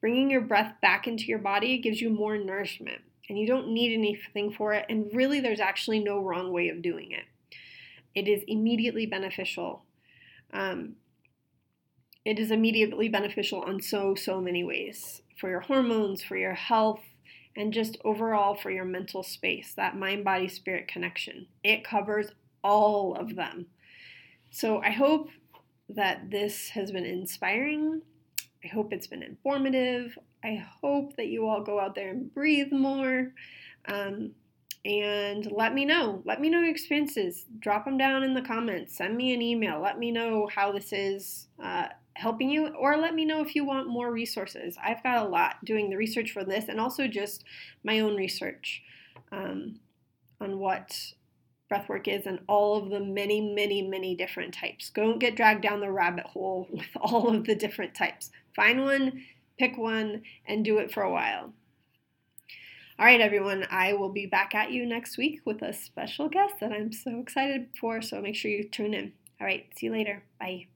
Bringing 0.00 0.28
your 0.28 0.40
breath 0.40 0.74
back 0.82 1.06
into 1.06 1.26
your 1.26 1.38
body 1.38 1.78
gives 1.78 2.00
you 2.00 2.10
more 2.10 2.36
nourishment, 2.36 3.02
and 3.28 3.38
you 3.38 3.46
don't 3.46 3.68
need 3.68 3.94
anything 3.94 4.52
for 4.52 4.72
it, 4.72 4.84
and 4.88 5.08
really, 5.14 5.38
there's 5.40 5.60
actually 5.60 6.00
no 6.00 6.18
wrong 6.18 6.52
way 6.52 6.68
of 6.68 6.82
doing 6.82 7.12
it. 7.12 7.24
It 8.16 8.26
is 8.26 8.42
immediately 8.48 9.06
beneficial. 9.06 9.84
Um, 10.52 10.96
it 12.24 12.40
is 12.40 12.50
immediately 12.50 13.08
beneficial 13.08 13.60
on 13.62 13.80
so, 13.80 14.16
so 14.16 14.40
many 14.40 14.64
ways 14.64 15.22
for 15.38 15.48
your 15.48 15.60
hormones, 15.60 16.22
for 16.22 16.36
your 16.36 16.54
health, 16.54 17.02
and 17.56 17.72
just 17.72 17.96
overall 18.04 18.54
for 18.54 18.70
your 18.70 18.84
mental 18.84 19.22
space, 19.22 19.72
that 19.74 19.96
mind 19.96 20.24
body 20.24 20.48
spirit 20.48 20.86
connection. 20.86 21.46
It 21.64 21.84
covers 21.84 22.28
all 22.62 23.14
of 23.14 23.34
them. 23.34 23.66
So 24.50 24.80
I 24.82 24.90
hope 24.90 25.30
that 25.88 26.30
this 26.30 26.70
has 26.70 26.92
been 26.92 27.06
inspiring. 27.06 28.02
I 28.64 28.68
hope 28.68 28.92
it's 28.92 29.06
been 29.06 29.22
informative. 29.22 30.18
I 30.44 30.64
hope 30.80 31.16
that 31.16 31.28
you 31.28 31.46
all 31.46 31.62
go 31.62 31.80
out 31.80 31.94
there 31.94 32.10
and 32.10 32.32
breathe 32.32 32.72
more. 32.72 33.32
Um, 33.86 34.32
and 34.84 35.50
let 35.50 35.74
me 35.74 35.84
know. 35.84 36.22
Let 36.24 36.40
me 36.40 36.48
know 36.48 36.60
your 36.60 36.70
experiences. 36.70 37.46
Drop 37.58 37.84
them 37.84 37.98
down 37.98 38.22
in 38.22 38.34
the 38.34 38.42
comments. 38.42 38.96
Send 38.96 39.16
me 39.16 39.34
an 39.34 39.42
email. 39.42 39.80
Let 39.80 39.98
me 39.98 40.12
know 40.12 40.46
how 40.46 40.70
this 40.72 40.92
is 40.92 41.48
uh, 41.62 41.88
helping 42.16 42.50
you, 42.50 42.68
or 42.68 42.96
let 42.96 43.14
me 43.14 43.24
know 43.24 43.42
if 43.42 43.54
you 43.54 43.64
want 43.64 43.88
more 43.88 44.10
resources. 44.10 44.76
I've 44.82 45.02
got 45.02 45.24
a 45.24 45.28
lot 45.28 45.64
doing 45.64 45.90
the 45.90 45.96
research 45.96 46.32
for 46.32 46.44
this 46.44 46.66
and 46.68 46.80
also 46.80 47.06
just 47.06 47.44
my 47.84 48.00
own 48.00 48.16
research 48.16 48.82
um, 49.32 49.80
on 50.40 50.58
what 50.58 50.96
breathwork 51.70 52.08
is 52.08 52.26
and 52.26 52.40
all 52.48 52.76
of 52.76 52.90
the 52.90 53.00
many, 53.00 53.40
many, 53.40 53.82
many 53.82 54.14
different 54.14 54.54
types. 54.54 54.90
Don't 54.90 55.18
get 55.18 55.36
dragged 55.36 55.62
down 55.62 55.80
the 55.80 55.90
rabbit 55.90 56.26
hole 56.26 56.68
with 56.72 56.96
all 57.00 57.34
of 57.34 57.44
the 57.44 57.54
different 57.54 57.94
types. 57.94 58.30
Find 58.54 58.82
one, 58.82 59.24
pick 59.58 59.76
one, 59.76 60.22
and 60.46 60.64
do 60.64 60.78
it 60.78 60.92
for 60.92 61.02
a 61.02 61.12
while. 61.12 61.52
All 62.98 63.04
right, 63.04 63.20
everyone, 63.20 63.66
I 63.70 63.92
will 63.92 64.08
be 64.08 64.24
back 64.24 64.54
at 64.54 64.72
you 64.72 64.86
next 64.86 65.18
week 65.18 65.40
with 65.44 65.60
a 65.60 65.74
special 65.74 66.30
guest 66.30 66.54
that 66.60 66.72
I'm 66.72 66.92
so 66.92 67.20
excited 67.20 67.68
for, 67.78 68.00
so 68.00 68.22
make 68.22 68.36
sure 68.36 68.50
you 68.50 68.64
tune 68.64 68.94
in. 68.94 69.12
All 69.38 69.46
right, 69.46 69.66
see 69.76 69.86
you 69.86 69.92
later. 69.92 70.22
Bye. 70.40 70.68